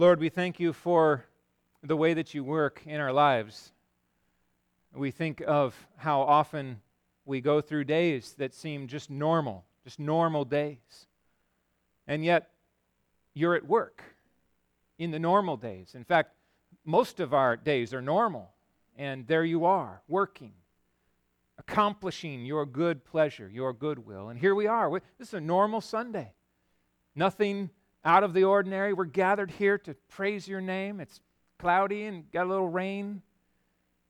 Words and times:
Lord, 0.00 0.18
we 0.18 0.30
thank 0.30 0.58
you 0.58 0.72
for 0.72 1.26
the 1.82 1.94
way 1.94 2.14
that 2.14 2.32
you 2.32 2.42
work 2.42 2.80
in 2.86 3.02
our 3.02 3.12
lives. 3.12 3.70
We 4.94 5.10
think 5.10 5.42
of 5.46 5.76
how 5.98 6.22
often 6.22 6.80
we 7.26 7.42
go 7.42 7.60
through 7.60 7.84
days 7.84 8.34
that 8.38 8.54
seem 8.54 8.86
just 8.86 9.10
normal, 9.10 9.66
just 9.84 10.00
normal 10.00 10.46
days. 10.46 11.06
And 12.06 12.24
yet, 12.24 12.48
you're 13.34 13.54
at 13.54 13.68
work 13.68 14.02
in 14.98 15.10
the 15.10 15.18
normal 15.18 15.58
days. 15.58 15.94
In 15.94 16.04
fact, 16.04 16.32
most 16.86 17.20
of 17.20 17.34
our 17.34 17.54
days 17.54 17.92
are 17.92 18.00
normal. 18.00 18.52
And 18.96 19.26
there 19.26 19.44
you 19.44 19.66
are, 19.66 20.00
working, 20.08 20.54
accomplishing 21.58 22.46
your 22.46 22.64
good 22.64 23.04
pleasure, 23.04 23.50
your 23.52 23.74
goodwill. 23.74 24.30
And 24.30 24.40
here 24.40 24.54
we 24.54 24.66
are. 24.66 24.90
This 25.18 25.28
is 25.28 25.34
a 25.34 25.42
normal 25.42 25.82
Sunday. 25.82 26.32
Nothing 27.14 27.68
out 28.04 28.24
of 28.24 28.32
the 28.32 28.44
ordinary. 28.44 28.92
We're 28.92 29.04
gathered 29.04 29.50
here 29.50 29.78
to 29.78 29.94
praise 30.08 30.48
your 30.48 30.60
name. 30.60 31.00
It's 31.00 31.20
cloudy 31.58 32.04
and 32.04 32.30
got 32.30 32.46
a 32.46 32.48
little 32.48 32.68
rain. 32.68 33.22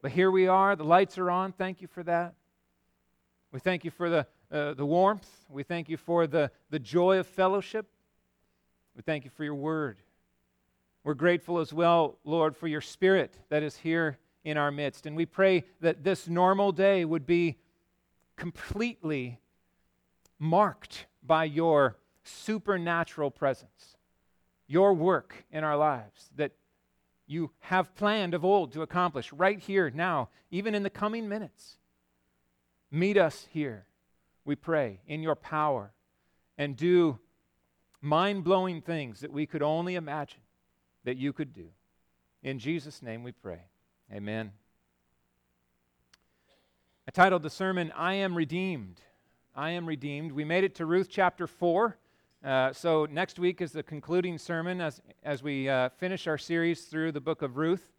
But 0.03 0.13
here 0.13 0.31
we 0.31 0.47
are. 0.47 0.77
The 0.77 0.85
lights 0.85 1.19
are 1.19 1.31
on. 1.31 1.53
Thank 1.53 1.83
you 1.83 1.89
for 1.89 2.03
that. 2.05 2.35
We 3.53 3.61
thank 3.61 3.85
you 3.85 3.91
for 3.91 4.09
the, 4.09 4.27
uh, 4.53 4.75
the 4.75 4.87
warmth. 4.87 5.29
We 5.49 5.63
thank 5.63 5.89
you 5.89 5.97
for 5.97 6.27
the, 6.27 6.51
the 6.71 6.79
joy 6.79 7.19
of 7.19 7.27
fellowship. 7.27 7.87
We 8.95 9.03
thank 9.03 9.25
you 9.25 9.31
for 9.31 9.45
your 9.45 9.57
word. 9.57 9.99
We're 11.03 11.15
grateful 11.15 11.59
as 11.59 11.73
well, 11.73 12.19
Lord, 12.25 12.57
for 12.57 12.69
your 12.69 12.81
spirit 12.81 13.39
that 13.49 13.63
is 13.63 13.77
here 13.77 14.19
in 14.45 14.57
our 14.57 14.71
midst. 14.71 15.07
And 15.07 15.17
we 15.17 15.27
pray 15.27 15.65
that 15.81 16.05
this 16.05 16.29
normal 16.29 16.73
day 16.73 17.05
would 17.05 17.27
be 17.27 17.59
completely 18.37 19.41
marked 20.39 21.07
by 21.23 21.45
your 21.45 21.97
supernatural 22.25 23.31
presence, 23.31 23.97
your 24.67 24.95
work 24.95 25.45
in 25.51 25.65
our 25.65 25.77
lives 25.77 26.31
that 26.37 26.53
you 27.27 27.51
have 27.61 27.95
planned 27.95 28.35
of 28.35 28.45
old 28.45 28.73
to 28.73 28.83
accomplish 28.83 29.33
right 29.33 29.59
here, 29.59 29.91
now, 29.91 30.29
even 30.51 30.75
in 30.75 30.83
the 30.83 30.91
coming 30.91 31.29
minutes. 31.29 31.77
Meet 32.91 33.17
us 33.17 33.47
here, 33.53 33.87
we 34.45 34.57
pray, 34.57 35.01
in 35.07 35.23
your 35.23 35.37
power, 35.37 35.93
and 36.59 36.77
do 36.77 37.19
mind 38.01 38.43
blowing 38.43 38.81
things 38.81 39.21
that 39.21 39.33
we 39.33 39.47
could 39.47 39.63
only 39.63 39.95
imagine 39.95 40.41
that 41.05 41.17
you 41.17 41.33
could 41.33 41.53
do. 41.53 41.69
In 42.43 42.59
Jesus' 42.59 43.03
name 43.03 43.23
we 43.23 43.33
pray. 43.33 43.61
Amen. 44.13 44.53
I 47.07 47.11
titled 47.13 47.43
the 47.43 47.51
sermon, 47.51 47.93
I 47.95 48.15
Am 48.15 48.37
Redeemed. 48.37 49.01
I 49.55 49.71
Am 49.71 49.87
Redeemed. 49.87 50.33
We 50.33 50.45
made 50.45 50.65
it 50.65 50.75
to 50.77 50.87
Ruth 50.87 51.09
chapter 51.11 51.47
4. 51.47 51.97
Uh, 52.43 52.73
so 52.73 53.07
next 53.11 53.39
week 53.39 53.61
is 53.61 53.73
the 53.73 53.83
concluding 53.83 54.39
sermon 54.39 54.81
as, 54.81 55.03
as 55.23 55.43
we 55.43 55.69
uh, 55.69 55.91
finish 55.91 56.27
our 56.27 56.39
series 56.39 56.85
through 56.85 57.13
the 57.13 57.21
book 57.21 57.43
of 57.43 57.59
Ruth. 57.59 57.93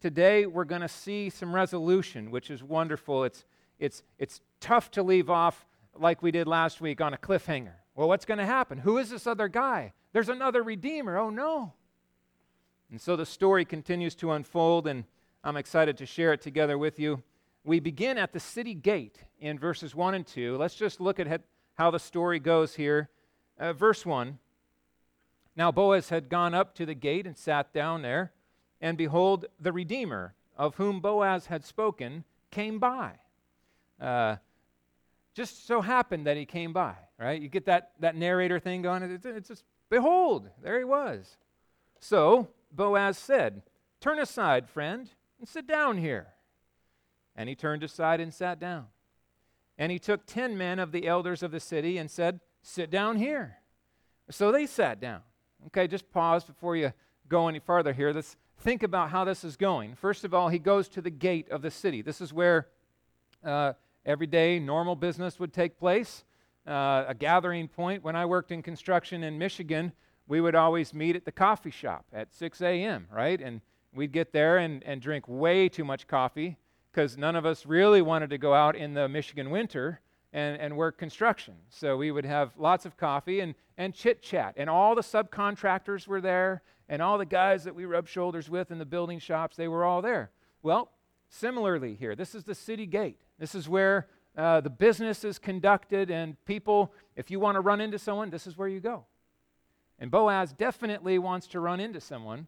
Today 0.00 0.46
we're 0.46 0.64
going 0.64 0.82
to 0.82 0.88
see 0.88 1.28
some 1.28 1.52
resolution, 1.52 2.30
which 2.30 2.48
is 2.48 2.62
wonderful. 2.62 3.24
It's, 3.24 3.44
it's, 3.80 4.04
it's 4.20 4.40
tough 4.60 4.92
to 4.92 5.02
leave 5.02 5.28
off 5.28 5.66
like 5.98 6.22
we 6.22 6.30
did 6.30 6.46
last 6.46 6.80
week 6.80 7.00
on 7.00 7.12
a 7.12 7.16
cliffhanger. 7.16 7.74
Well, 7.96 8.06
what's 8.06 8.24
going 8.24 8.38
to 8.38 8.46
happen? 8.46 8.78
Who 8.78 8.98
is 8.98 9.10
this 9.10 9.26
other 9.26 9.48
guy? 9.48 9.94
There's 10.12 10.28
another 10.28 10.62
Redeemer. 10.62 11.18
Oh, 11.18 11.30
no. 11.30 11.72
And 12.88 13.00
so 13.00 13.16
the 13.16 13.26
story 13.26 13.64
continues 13.64 14.14
to 14.16 14.30
unfold, 14.30 14.86
and 14.86 15.04
I'm 15.42 15.56
excited 15.56 15.98
to 15.98 16.06
share 16.06 16.32
it 16.32 16.40
together 16.40 16.78
with 16.78 17.00
you. 17.00 17.20
We 17.64 17.80
begin 17.80 18.16
at 18.16 18.32
the 18.32 18.40
city 18.40 18.74
gate 18.74 19.18
in 19.40 19.58
verses 19.58 19.92
1 19.92 20.14
and 20.14 20.26
2. 20.26 20.56
Let's 20.56 20.76
just 20.76 21.00
look 21.00 21.18
at 21.18 21.42
how 21.74 21.90
the 21.90 21.98
story 21.98 22.38
goes 22.38 22.76
here. 22.76 23.10
Uh, 23.58 23.72
verse 23.72 24.04
1 24.04 24.38
Now 25.56 25.70
Boaz 25.70 26.08
had 26.08 26.28
gone 26.28 26.54
up 26.54 26.74
to 26.76 26.86
the 26.86 26.94
gate 26.94 27.26
and 27.26 27.36
sat 27.36 27.72
down 27.72 28.02
there, 28.02 28.32
and 28.80 28.98
behold, 28.98 29.46
the 29.60 29.72
Redeemer, 29.72 30.34
of 30.56 30.76
whom 30.76 31.00
Boaz 31.00 31.46
had 31.46 31.64
spoken, 31.64 32.24
came 32.50 32.78
by. 32.78 33.12
Uh, 34.00 34.36
just 35.34 35.66
so 35.66 35.80
happened 35.80 36.26
that 36.26 36.36
he 36.36 36.44
came 36.44 36.72
by, 36.72 36.94
right? 37.18 37.40
You 37.40 37.48
get 37.48 37.66
that, 37.66 37.92
that 38.00 38.16
narrator 38.16 38.58
thing 38.58 38.82
going. 38.82 39.02
It's, 39.02 39.24
it's 39.24 39.48
just, 39.48 39.64
behold, 39.88 40.50
there 40.62 40.78
he 40.78 40.84
was. 40.84 41.36
So 42.00 42.48
Boaz 42.70 43.16
said, 43.16 43.62
Turn 44.00 44.18
aside, 44.18 44.68
friend, 44.68 45.08
and 45.38 45.48
sit 45.48 45.66
down 45.66 45.96
here. 45.96 46.28
And 47.36 47.48
he 47.48 47.54
turned 47.54 47.84
aside 47.84 48.20
and 48.20 48.34
sat 48.34 48.58
down. 48.58 48.86
And 49.78 49.92
he 49.92 49.98
took 49.98 50.26
ten 50.26 50.58
men 50.58 50.78
of 50.78 50.92
the 50.92 51.06
elders 51.06 51.42
of 51.42 51.52
the 51.52 51.60
city 51.60 51.96
and 51.98 52.10
said, 52.10 52.40
Sit 52.62 52.90
down 52.90 53.16
here. 53.16 53.58
So 54.30 54.52
they 54.52 54.66
sat 54.66 55.00
down. 55.00 55.20
Okay, 55.66 55.86
just 55.86 56.10
pause 56.10 56.44
before 56.44 56.76
you 56.76 56.92
go 57.28 57.48
any 57.48 57.58
farther 57.58 57.92
here. 57.92 58.12
Let's 58.12 58.36
think 58.60 58.82
about 58.82 59.10
how 59.10 59.24
this 59.24 59.44
is 59.44 59.56
going. 59.56 59.94
First 59.94 60.24
of 60.24 60.32
all, 60.32 60.48
he 60.48 60.58
goes 60.58 60.88
to 60.90 61.00
the 61.00 61.10
gate 61.10 61.50
of 61.50 61.62
the 61.62 61.70
city. 61.70 62.02
This 62.02 62.20
is 62.20 62.32
where 62.32 62.68
uh, 63.44 63.72
every 64.06 64.26
day 64.26 64.58
normal 64.58 64.96
business 64.96 65.38
would 65.40 65.52
take 65.52 65.76
place, 65.76 66.24
uh, 66.66 67.04
a 67.08 67.14
gathering 67.18 67.68
point. 67.68 68.02
When 68.02 68.16
I 68.16 68.26
worked 68.26 68.52
in 68.52 68.62
construction 68.62 69.24
in 69.24 69.38
Michigan, 69.38 69.92
we 70.28 70.40
would 70.40 70.54
always 70.54 70.94
meet 70.94 71.16
at 71.16 71.24
the 71.24 71.32
coffee 71.32 71.70
shop 71.70 72.06
at 72.12 72.32
6 72.32 72.60
a.m., 72.62 73.08
right? 73.12 73.40
And 73.40 73.60
we'd 73.92 74.12
get 74.12 74.32
there 74.32 74.58
and, 74.58 74.82
and 74.84 75.00
drink 75.00 75.26
way 75.26 75.68
too 75.68 75.84
much 75.84 76.06
coffee 76.06 76.56
because 76.92 77.16
none 77.16 77.36
of 77.36 77.44
us 77.44 77.66
really 77.66 78.02
wanted 78.02 78.30
to 78.30 78.38
go 78.38 78.54
out 78.54 78.76
in 78.76 78.94
the 78.94 79.08
Michigan 79.08 79.50
winter 79.50 80.00
and, 80.32 80.60
and 80.60 80.76
work 80.76 80.98
construction. 80.98 81.54
So 81.68 81.96
we 81.96 82.10
would 82.10 82.24
have 82.24 82.52
lots 82.56 82.86
of 82.86 82.96
coffee 82.96 83.40
and, 83.40 83.54
and 83.76 83.94
chit 83.94 84.22
chat. 84.22 84.54
And 84.56 84.70
all 84.70 84.94
the 84.94 85.02
subcontractors 85.02 86.06
were 86.06 86.20
there, 86.20 86.62
and 86.88 87.02
all 87.02 87.18
the 87.18 87.26
guys 87.26 87.64
that 87.64 87.74
we 87.74 87.84
rubbed 87.84 88.08
shoulders 88.08 88.48
with 88.50 88.70
in 88.70 88.78
the 88.78 88.84
building 88.86 89.18
shops, 89.18 89.56
they 89.56 89.68
were 89.68 89.84
all 89.84 90.02
there. 90.02 90.30
Well, 90.62 90.90
similarly 91.28 91.94
here, 91.94 92.14
this 92.14 92.34
is 92.34 92.44
the 92.44 92.54
city 92.54 92.86
gate. 92.86 93.18
This 93.38 93.54
is 93.54 93.68
where 93.68 94.08
uh, 94.36 94.60
the 94.60 94.70
business 94.70 95.24
is 95.24 95.38
conducted, 95.38 96.10
and 96.10 96.42
people, 96.44 96.92
if 97.16 97.30
you 97.30 97.38
want 97.38 97.56
to 97.56 97.60
run 97.60 97.80
into 97.80 97.98
someone, 97.98 98.30
this 98.30 98.46
is 98.46 98.56
where 98.56 98.68
you 98.68 98.80
go. 98.80 99.04
And 99.98 100.10
Boaz 100.10 100.52
definitely 100.52 101.18
wants 101.18 101.46
to 101.48 101.60
run 101.60 101.80
into 101.80 102.00
someone, 102.00 102.46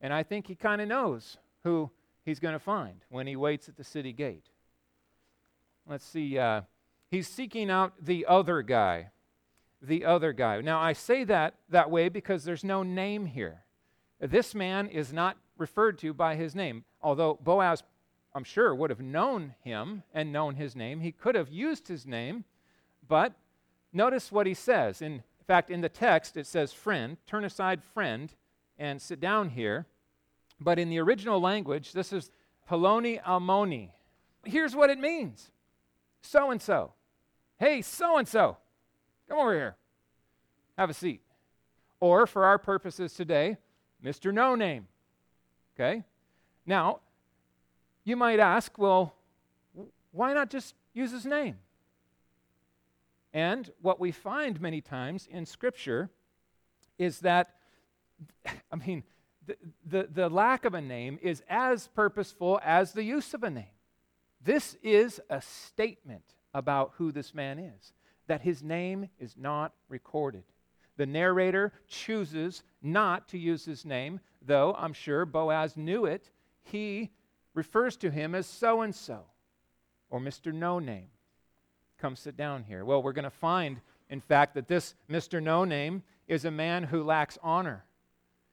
and 0.00 0.12
I 0.12 0.22
think 0.22 0.46
he 0.46 0.54
kind 0.54 0.80
of 0.80 0.88
knows 0.88 1.38
who 1.62 1.90
he's 2.24 2.38
going 2.38 2.52
to 2.52 2.58
find 2.58 3.00
when 3.08 3.26
he 3.26 3.36
waits 3.36 3.68
at 3.68 3.76
the 3.76 3.84
city 3.84 4.12
gate. 4.12 4.44
Let's 5.86 6.04
see. 6.04 6.38
Uh, 6.38 6.62
he's 7.14 7.28
seeking 7.28 7.70
out 7.70 7.92
the 8.00 8.26
other 8.26 8.60
guy. 8.62 9.10
The 9.80 10.04
other 10.04 10.32
guy. 10.32 10.60
Now, 10.60 10.80
I 10.80 10.92
say 10.92 11.24
that 11.24 11.54
that 11.68 11.90
way 11.90 12.08
because 12.08 12.44
there's 12.44 12.64
no 12.64 12.82
name 12.82 13.26
here. 13.26 13.62
This 14.20 14.54
man 14.54 14.88
is 14.88 15.12
not 15.12 15.36
referred 15.56 15.98
to 15.98 16.12
by 16.12 16.34
his 16.34 16.54
name, 16.54 16.84
although 17.02 17.38
Boaz, 17.42 17.82
I'm 18.34 18.44
sure, 18.44 18.74
would 18.74 18.90
have 18.90 19.00
known 19.00 19.54
him 19.62 20.02
and 20.12 20.32
known 20.32 20.56
his 20.56 20.74
name. 20.74 21.00
He 21.00 21.12
could 21.12 21.34
have 21.34 21.50
used 21.50 21.86
his 21.86 22.06
name, 22.06 22.44
but 23.06 23.34
notice 23.92 24.32
what 24.32 24.46
he 24.46 24.54
says. 24.54 25.02
In 25.02 25.22
fact, 25.46 25.70
in 25.70 25.82
the 25.82 25.88
text, 25.88 26.36
it 26.36 26.46
says 26.46 26.72
friend. 26.72 27.18
Turn 27.26 27.44
aside, 27.44 27.82
friend, 27.82 28.34
and 28.78 29.00
sit 29.00 29.20
down 29.20 29.50
here. 29.50 29.86
But 30.58 30.78
in 30.78 30.88
the 30.88 30.98
original 30.98 31.40
language, 31.40 31.92
this 31.92 32.12
is 32.12 32.30
Poloni 32.68 33.22
Almoni. 33.22 33.90
Here's 34.44 34.74
what 34.74 34.90
it 34.90 34.98
means 34.98 35.50
so 36.24 36.50
and 36.50 36.60
so. 36.60 36.92
Hey, 37.58 37.82
so 37.82 38.16
and 38.18 38.26
so, 38.26 38.56
come 39.28 39.38
over 39.38 39.54
here. 39.54 39.76
Have 40.76 40.90
a 40.90 40.94
seat. 40.94 41.20
Or, 42.00 42.26
for 42.26 42.44
our 42.44 42.58
purposes 42.58 43.14
today, 43.14 43.56
Mr. 44.04 44.32
No 44.32 44.54
Name. 44.54 44.88
Okay? 45.74 46.04
Now, 46.66 47.00
you 48.04 48.16
might 48.16 48.40
ask, 48.40 48.76
well, 48.76 49.14
why 50.12 50.32
not 50.32 50.50
just 50.50 50.74
use 50.92 51.12
his 51.12 51.24
name? 51.24 51.56
And 53.32 53.70
what 53.80 53.98
we 53.98 54.12
find 54.12 54.60
many 54.60 54.80
times 54.80 55.28
in 55.30 55.46
Scripture 55.46 56.10
is 56.98 57.20
that, 57.20 57.54
I 58.46 58.76
mean, 58.86 59.02
the, 59.46 59.56
the, 59.84 60.08
the 60.12 60.28
lack 60.28 60.64
of 60.64 60.74
a 60.74 60.80
name 60.80 61.18
is 61.22 61.42
as 61.48 61.88
purposeful 61.88 62.60
as 62.64 62.92
the 62.92 63.02
use 63.02 63.34
of 63.34 63.42
a 63.42 63.50
name. 63.50 63.66
This 64.42 64.76
is 64.82 65.20
a 65.30 65.40
statement 65.40 66.33
about 66.54 66.92
who 66.96 67.12
this 67.12 67.34
man 67.34 67.58
is, 67.58 67.92
that 68.26 68.40
his 68.40 68.62
name 68.62 69.08
is 69.18 69.36
not 69.36 69.74
recorded. 69.88 70.44
The 70.96 71.06
narrator 71.06 71.72
chooses 71.88 72.62
not 72.80 73.28
to 73.28 73.38
use 73.38 73.64
his 73.64 73.84
name, 73.84 74.20
though 74.40 74.74
I'm 74.78 74.92
sure 74.92 75.26
Boaz 75.26 75.76
knew 75.76 76.04
it. 76.04 76.30
He 76.62 77.10
refers 77.52 77.96
to 77.98 78.10
him 78.10 78.34
as 78.34 78.46
so 78.46 78.82
and 78.82 78.94
so 78.94 79.24
or 80.10 80.20
Mr. 80.20 80.52
No 80.52 80.78
Name. 80.78 81.08
Come 81.98 82.14
sit 82.14 82.36
down 82.36 82.62
here. 82.62 82.84
Well, 82.84 83.02
we're 83.02 83.12
going 83.12 83.24
to 83.24 83.30
find, 83.30 83.80
in 84.08 84.20
fact, 84.20 84.54
that 84.54 84.68
this 84.68 84.94
Mr. 85.10 85.42
No 85.42 85.64
Name 85.64 86.02
is 86.28 86.44
a 86.44 86.50
man 86.50 86.84
who 86.84 87.02
lacks 87.02 87.38
honor. 87.42 87.84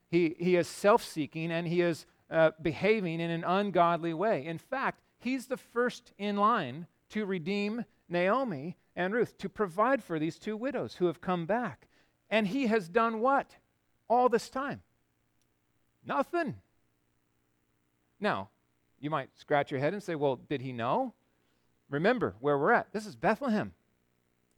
He, 0.10 0.36
he 0.40 0.56
is 0.56 0.68
self 0.68 1.04
seeking 1.04 1.52
and 1.52 1.68
he 1.68 1.82
is 1.82 2.06
uh, 2.30 2.52
behaving 2.62 3.20
in 3.20 3.30
an 3.30 3.44
ungodly 3.44 4.14
way. 4.14 4.46
In 4.46 4.58
fact, 4.58 5.02
he's 5.20 5.48
the 5.48 5.58
first 5.58 6.14
in 6.18 6.38
line 6.38 6.88
to 7.12 7.26
redeem 7.26 7.86
Naomi 8.10 8.78
and 8.96 9.14
Ruth, 9.14 9.38
to 9.38 9.50
provide 9.50 10.04
for 10.04 10.20
these 10.20 10.38
two 10.38 10.58
widows 10.58 10.96
who 10.96 11.06
have 11.06 11.22
come 11.22 11.46
back. 11.46 11.88
And 12.30 12.48
he 12.48 12.68
has 12.68 12.90
done 12.90 13.20
what 13.20 13.56
all 14.10 14.30
this 14.30 14.50
time? 14.50 14.82
Nothing. 16.06 16.56
Now, 18.20 18.50
you 19.00 19.10
might 19.10 19.30
scratch 19.38 19.72
your 19.72 19.80
head 19.80 19.94
and 19.94 20.04
say, 20.04 20.16
well, 20.16 20.36
did 20.36 20.62
he 20.62 20.72
know? 20.72 21.14
Remember 21.90 22.36
where 22.40 22.58
we're 22.58 22.72
at. 22.72 22.94
This 22.94 23.06
is 23.06 23.16
Bethlehem. 23.16 23.74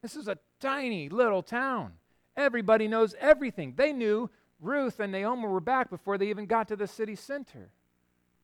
This 0.02 0.16
is 0.16 0.28
a 0.28 0.38
tiny 0.60 1.10
little 1.10 1.42
town. 1.42 1.94
Everybody 2.36 2.88
knows 2.88 3.16
everything. 3.20 3.74
They 3.76 3.94
knew 3.94 4.30
Ruth 4.60 5.00
and 5.00 5.12
Naomi 5.12 5.48
were 5.48 5.60
back 5.60 5.90
before 5.90 6.18
they 6.18 6.30
even 6.30 6.46
got 6.46 6.68
to 6.70 6.76
the 6.76 6.88
city 6.88 7.16
center. 7.16 7.72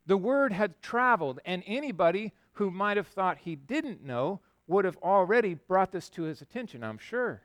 The 0.05 0.17
word 0.17 0.53
had 0.53 0.81
traveled, 0.81 1.39
and 1.45 1.63
anybody 1.67 2.33
who 2.59 2.69
might 2.69 2.97
have 2.97 3.07
thought 3.07 3.38
he 3.38 3.56
didn't 3.56 4.03
know 4.03 4.41
would 4.67 4.83
have 4.83 4.97
already 4.97 5.53
brought 5.53 5.94
this 5.94 6.09
to 6.09 6.23
his 6.23 6.41
attention, 6.41 6.83
I'm 6.83 6.97
sure. 6.97 7.41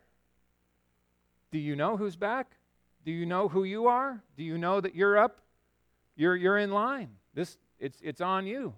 Do 1.52 1.58
you 1.58 1.76
know 1.76 1.96
who's 1.96 2.16
back? 2.16 2.56
Do 3.05 3.12
you 3.12 3.25
know 3.25 3.46
who 3.46 3.62
you 3.62 3.87
are? 3.87 4.25
Do 4.37 4.43
you 4.43 4.58
know 4.58 4.81
that 4.81 4.96
you're 4.96 5.16
up? 5.16 5.40
You're, 6.16 6.34
you're 6.34 6.58
in 6.58 6.72
line. 6.72 7.11
This, 7.32 7.58
it's, 7.78 8.00
it's 8.02 8.20
on 8.20 8.44
you. 8.49 8.75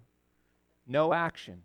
No 0.86 1.14
action. 1.14 1.62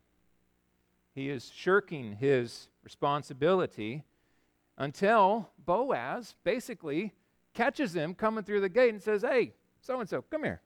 He 1.13 1.29
is 1.29 1.51
shirking 1.53 2.15
his 2.15 2.69
responsibility 2.81 4.05
until 4.77 5.49
Boaz 5.65 6.35
basically 6.45 7.11
catches 7.53 7.93
him 7.93 8.15
coming 8.15 8.45
through 8.45 8.61
the 8.61 8.69
gate 8.69 8.93
and 8.93 9.03
says, 9.03 9.21
Hey, 9.21 9.51
so 9.81 9.99
and 9.99 10.07
so, 10.07 10.21
come 10.21 10.45
here. 10.45 10.61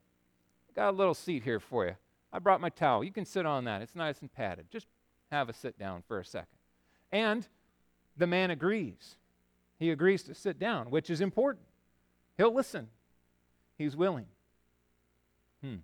I 0.70 0.74
got 0.76 0.92
a 0.92 0.96
little 0.96 1.16
seat 1.16 1.42
here 1.42 1.60
for 1.60 1.88
you. 1.88 1.96
I 2.32 2.40
brought 2.40 2.62
my 2.62 2.70
towel. 2.70 3.04
You 3.04 3.12
can 3.12 3.26
sit 3.26 3.46
on 3.46 3.66
that. 3.66 3.82
It's 3.82 3.96
nice 3.96 4.20
and 4.20 4.32
padded. 4.32 4.68
Just 4.72 4.88
have 5.32 5.50
a 5.50 5.54
sit 5.54 5.78
down 5.80 6.04
for 6.08 6.20
a 6.20 6.26
second. 6.26 6.48
And 7.12 7.48
the 8.18 8.28
man 8.28 8.52
agrees. 8.52 9.16
He 9.80 9.92
agrees 9.92 10.24
to 10.24 10.36
sit 10.36 10.60
down, 10.60 10.90
which 10.90 11.10
is 11.10 11.22
important. 11.22 11.66
He'll 12.38 12.54
listen. 12.54 12.88
He's 13.78 13.96
willing. 13.96 14.28
Hmm. 15.62 15.78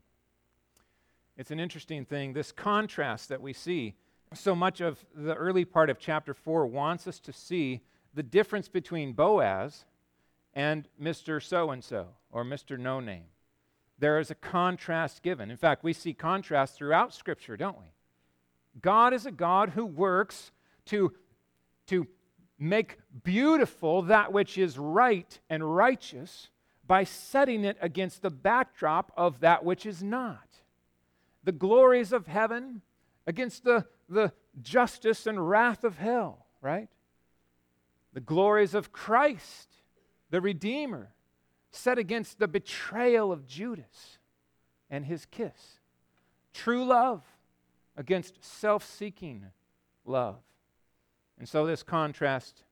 It's 1.37 1.51
an 1.51 1.59
interesting 1.59 2.05
thing. 2.05 2.33
This 2.33 2.51
contrast 2.51 3.29
that 3.29 3.41
we 3.41 3.53
see, 3.53 3.95
so 4.33 4.55
much 4.55 4.79
of 4.79 5.05
the 5.13 5.33
early 5.35 5.65
part 5.65 5.89
of 5.89 5.99
chapter 5.99 6.33
4 6.33 6.65
wants 6.67 7.07
us 7.07 7.19
to 7.21 7.33
see 7.33 7.81
the 8.13 8.23
difference 8.23 8.67
between 8.67 9.13
Boaz 9.13 9.85
and 10.53 10.87
Mr. 11.01 11.41
So 11.41 11.71
and 11.71 11.83
so 11.83 12.09
or 12.31 12.43
Mr. 12.43 12.77
No 12.77 12.99
Name. 12.99 13.25
There 14.01 14.17
is 14.17 14.31
a 14.31 14.35
contrast 14.35 15.21
given. 15.21 15.51
In 15.51 15.57
fact, 15.57 15.83
we 15.83 15.93
see 15.93 16.13
contrast 16.13 16.75
throughout 16.75 17.13
Scripture, 17.13 17.55
don't 17.55 17.77
we? 17.77 17.85
God 18.81 19.13
is 19.13 19.27
a 19.27 19.31
God 19.31 19.69
who 19.69 19.85
works 19.85 20.51
to, 20.85 21.13
to 21.85 22.07
make 22.57 22.97
beautiful 23.23 24.01
that 24.01 24.33
which 24.33 24.57
is 24.57 24.79
right 24.79 25.39
and 25.51 25.75
righteous 25.75 26.49
by 26.87 27.03
setting 27.03 27.63
it 27.63 27.77
against 27.79 28.23
the 28.23 28.31
backdrop 28.31 29.11
of 29.15 29.39
that 29.41 29.63
which 29.63 29.85
is 29.85 30.01
not. 30.01 30.47
The 31.43 31.51
glories 31.51 32.11
of 32.11 32.25
heaven 32.25 32.81
against 33.27 33.63
the, 33.63 33.85
the 34.09 34.33
justice 34.63 35.27
and 35.27 35.47
wrath 35.47 35.83
of 35.83 35.99
hell, 35.99 36.47
right? 36.59 36.89
The 38.13 38.19
glories 38.19 38.73
of 38.73 38.91
Christ, 38.91 39.69
the 40.31 40.41
Redeemer, 40.41 41.13
set 41.71 41.97
against 41.97 42.39
the 42.39 42.47
betrayal 42.47 43.31
of 43.31 43.47
Judas 43.47 44.17
and 44.89 45.05
his 45.05 45.25
kiss. 45.25 45.79
True 46.53 46.85
love 46.85 47.23
against 47.95 48.43
self 48.43 48.83
seeking 48.85 49.45
love. 50.05 50.39
And 51.39 51.47
so 51.47 51.65
this 51.65 51.81
contrast 51.81 52.63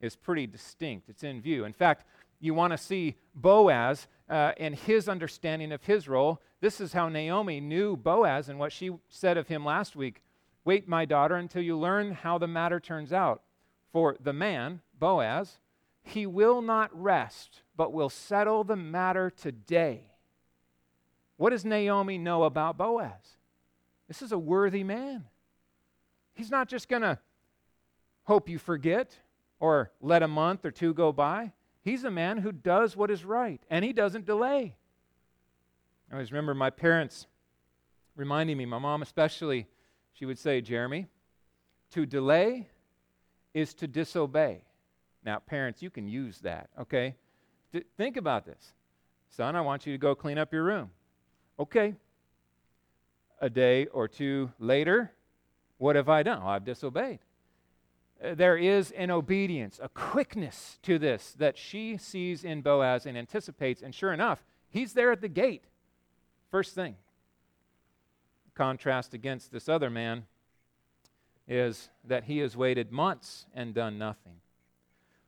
is 0.00 0.16
pretty 0.16 0.46
distinct. 0.46 1.08
It's 1.08 1.24
in 1.24 1.40
view. 1.40 1.64
In 1.64 1.72
fact, 1.72 2.06
you 2.40 2.54
want 2.54 2.72
to 2.72 2.78
see 2.78 3.16
Boaz 3.34 4.06
uh, 4.30 4.52
and 4.58 4.74
his 4.74 5.08
understanding 5.08 5.72
of 5.72 5.84
his 5.84 6.08
role. 6.08 6.40
This 6.60 6.80
is 6.80 6.92
how 6.92 7.08
Naomi 7.08 7.60
knew 7.60 7.96
Boaz 7.96 8.48
and 8.48 8.58
what 8.58 8.72
she 8.72 8.90
said 9.08 9.36
of 9.36 9.48
him 9.48 9.64
last 9.64 9.96
week. 9.96 10.22
Wait, 10.64 10.88
my 10.88 11.04
daughter, 11.04 11.36
until 11.36 11.62
you 11.62 11.76
learn 11.76 12.12
how 12.12 12.38
the 12.38 12.46
matter 12.46 12.78
turns 12.78 13.12
out. 13.12 13.42
For 13.92 14.16
the 14.20 14.32
man, 14.32 14.80
Boaz, 14.98 15.58
he 16.02 16.26
will 16.26 16.62
not 16.62 16.90
rest, 16.92 17.62
but 17.78 17.92
we'll 17.92 18.10
settle 18.10 18.64
the 18.64 18.76
matter 18.76 19.30
today. 19.30 20.02
What 21.36 21.50
does 21.50 21.64
Naomi 21.64 22.18
know 22.18 22.42
about 22.42 22.76
Boaz? 22.76 23.36
This 24.08 24.20
is 24.20 24.32
a 24.32 24.38
worthy 24.38 24.82
man. 24.82 25.24
He's 26.34 26.50
not 26.50 26.68
just 26.68 26.88
going 26.88 27.02
to 27.02 27.20
hope 28.24 28.48
you 28.48 28.58
forget 28.58 29.16
or 29.60 29.92
let 30.00 30.24
a 30.24 30.28
month 30.28 30.64
or 30.64 30.72
two 30.72 30.92
go 30.92 31.12
by. 31.12 31.52
He's 31.82 32.02
a 32.02 32.10
man 32.10 32.38
who 32.38 32.50
does 32.50 32.96
what 32.96 33.12
is 33.12 33.24
right, 33.24 33.62
and 33.70 33.84
he 33.84 33.92
doesn't 33.92 34.26
delay. 34.26 34.74
I 36.10 36.14
always 36.14 36.32
remember 36.32 36.54
my 36.54 36.70
parents 36.70 37.28
reminding 38.16 38.56
me, 38.58 38.66
my 38.66 38.78
mom 38.78 39.02
especially, 39.02 39.68
she 40.12 40.26
would 40.26 40.38
say, 40.38 40.60
Jeremy, 40.60 41.06
to 41.92 42.06
delay 42.06 42.68
is 43.54 43.72
to 43.74 43.86
disobey. 43.86 44.64
Now, 45.24 45.38
parents, 45.38 45.80
you 45.80 45.90
can 45.90 46.08
use 46.08 46.40
that, 46.40 46.70
okay? 46.80 47.14
D- 47.72 47.84
think 47.96 48.16
about 48.16 48.44
this. 48.46 48.72
Son, 49.30 49.54
I 49.54 49.60
want 49.60 49.86
you 49.86 49.92
to 49.92 49.98
go 49.98 50.14
clean 50.14 50.38
up 50.38 50.52
your 50.52 50.64
room. 50.64 50.90
Okay, 51.58 51.94
a 53.40 53.50
day 53.50 53.86
or 53.86 54.08
two 54.08 54.52
later, 54.58 55.12
what 55.78 55.96
have 55.96 56.08
I 56.08 56.22
done? 56.22 56.42
I've 56.42 56.64
disobeyed. 56.64 57.20
Uh, 58.22 58.34
there 58.34 58.56
is 58.56 58.90
an 58.92 59.10
obedience, 59.10 59.78
a 59.82 59.88
quickness 59.88 60.78
to 60.82 60.98
this 60.98 61.34
that 61.38 61.56
she 61.56 61.96
sees 61.96 62.44
in 62.44 62.62
Boaz 62.62 63.06
and 63.06 63.16
anticipates, 63.16 63.82
and 63.82 63.94
sure 63.94 64.12
enough, 64.12 64.44
he's 64.68 64.92
there 64.92 65.12
at 65.12 65.20
the 65.20 65.28
gate. 65.28 65.64
First 66.50 66.74
thing. 66.74 66.96
Contrast 68.54 69.14
against 69.14 69.52
this 69.52 69.68
other 69.68 69.90
man 69.90 70.24
is 71.46 71.90
that 72.04 72.24
he 72.24 72.38
has 72.38 72.56
waited 72.56 72.90
months 72.90 73.46
and 73.54 73.72
done 73.72 73.98
nothing. 73.98 74.40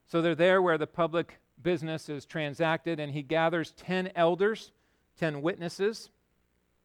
So 0.06 0.20
they're 0.20 0.34
there 0.34 0.60
where 0.60 0.78
the 0.78 0.86
public 0.86 1.38
business 1.62 2.08
is 2.08 2.26
transacted, 2.26 3.00
and 3.00 3.12
he 3.12 3.22
gathers 3.22 3.72
10 3.72 4.10
elders, 4.14 4.72
10 5.18 5.42
witnesses 5.42 6.10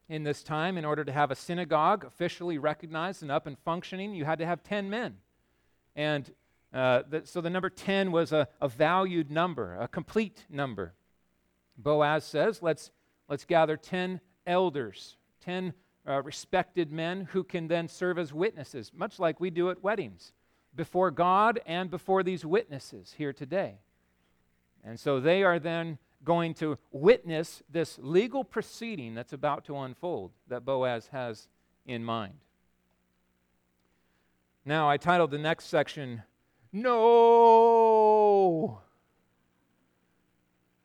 in 0.07 0.23
this 0.23 0.43
time, 0.43 0.77
in 0.77 0.85
order 0.85 1.03
to 1.03 1.11
have 1.11 1.31
a 1.31 1.35
synagogue 1.35 2.05
officially 2.05 2.57
recognized 2.57 3.23
and 3.23 3.31
up 3.31 3.47
and 3.47 3.57
functioning, 3.59 4.13
you 4.13 4.25
had 4.25 4.39
to 4.39 4.45
have 4.45 4.63
10 4.63 4.89
men. 4.89 5.15
And 5.95 6.31
uh, 6.73 7.03
the, 7.09 7.21
so 7.25 7.41
the 7.41 7.49
number 7.49 7.69
10 7.69 8.11
was 8.11 8.31
a, 8.31 8.47
a 8.61 8.67
valued 8.67 9.31
number, 9.31 9.77
a 9.79 9.87
complete 9.87 10.45
number. 10.49 10.93
Boaz 11.77 12.23
says, 12.23 12.61
let's, 12.61 12.91
let's 13.27 13.45
gather 13.45 13.77
10 13.77 14.21
elders, 14.45 15.17
10 15.41 15.73
uh, 16.07 16.21
respected 16.21 16.91
men 16.91 17.27
who 17.31 17.43
can 17.43 17.67
then 17.67 17.87
serve 17.87 18.19
as 18.19 18.31
witnesses, 18.31 18.91
much 18.93 19.19
like 19.19 19.39
we 19.39 19.49
do 19.49 19.71
at 19.71 19.83
weddings, 19.83 20.33
before 20.75 21.09
God 21.09 21.59
and 21.65 21.89
before 21.89 22.21
these 22.21 22.45
witnesses 22.45 23.15
here 23.17 23.33
today. 23.33 23.79
And 24.85 24.99
so 24.99 25.19
they 25.19 25.41
are 25.43 25.57
then 25.57 25.97
going 26.23 26.53
to 26.55 26.77
witness 26.91 27.63
this 27.69 27.97
legal 28.01 28.43
proceeding 28.43 29.15
that's 29.15 29.33
about 29.33 29.65
to 29.65 29.77
unfold 29.77 30.31
that 30.47 30.63
Boaz 30.63 31.09
has 31.11 31.47
in 31.85 32.05
mind. 32.05 32.35
Now, 34.63 34.89
I 34.89 34.97
titled 34.97 35.31
the 35.31 35.37
next 35.37 35.65
section, 35.65 36.21
No! 36.71 37.99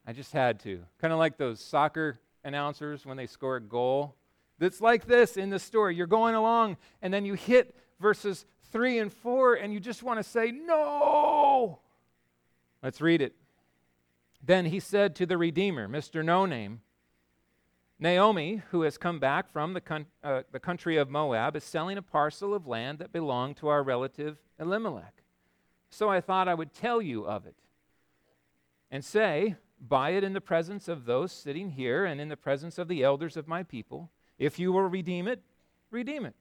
I 0.07 0.13
just 0.13 0.33
had 0.33 0.61
to. 0.61 0.81
Kind 1.01 1.13
of 1.13 1.19
like 1.19 1.37
those 1.39 1.61
soccer 1.61 2.19
announcers 2.43 3.07
when 3.07 3.17
they 3.17 3.27
score 3.27 3.57
a 3.57 3.61
goal. 3.61 4.17
It's 4.61 4.81
like 4.81 5.07
this 5.07 5.37
in 5.37 5.51
the 5.51 5.59
story. 5.59 5.95
You're 5.95 6.07
going 6.07 6.35
along, 6.35 6.77
and 7.01 7.13
then 7.15 7.25
you 7.25 7.35
hit 7.35 7.75
verses 8.01 8.45
3 8.73 8.99
and 8.99 9.13
4, 9.13 9.55
and 9.55 9.73
you 9.73 9.81
just 9.81 10.03
want 10.03 10.19
to 10.19 10.25
say, 10.25 10.51
No! 10.51 11.81
Let's 12.83 13.01
read 13.01 13.23
it. 13.23 13.35
Then 14.43 14.67
he 14.67 14.81
said 14.81 15.15
to 15.17 15.27
the 15.27 15.39
Redeemer, 15.39 15.89
Mr. 15.89 16.25
No 16.25 16.47
Name, 16.47 16.81
Naomi, 17.99 18.63
who 18.71 18.83
has 18.83 18.97
come 18.97 19.19
back 19.19 19.53
from 19.53 19.75
the, 19.75 19.81
con- 19.81 20.07
uh, 20.25 20.43
the 20.53 20.61
country 20.61 20.97
of 20.97 21.11
Moab, 21.11 21.55
is 21.55 21.65
selling 21.65 21.99
a 21.99 22.03
parcel 22.03 22.55
of 22.55 22.67
land 22.67 22.99
that 22.99 23.13
belonged 23.13 23.59
to 23.59 23.69
our 23.69 23.83
relative 23.83 24.39
Elimelech. 24.59 25.23
So 25.91 26.09
I 26.09 26.21
thought 26.21 26.49
I 26.49 26.55
would 26.55 26.73
tell 26.73 27.03
you 27.03 27.27
of 27.27 27.47
it 27.47 27.57
and 28.91 29.05
say, 29.05 29.57
Buy 29.81 30.11
it 30.11 30.25
in 30.25 30.35
the 30.35 30.43
presence 30.43 30.89
of 30.89 31.07
those 31.07 31.33
sitting 31.33 31.71
here 31.71 32.05
and 32.05 32.21
in 32.21 32.29
the 32.29 32.37
presence 32.37 32.77
of 32.79 32.87
the 32.87 33.03
elders 33.03 33.37
of 33.37 33.49
my 33.49 33.63
people. 33.63 34.11
If 34.39 34.59
you 34.59 34.73
will 34.73 34.83
redeem 34.83 35.27
it, 35.27 35.41
redeem 35.91 36.27
it. 36.27 36.35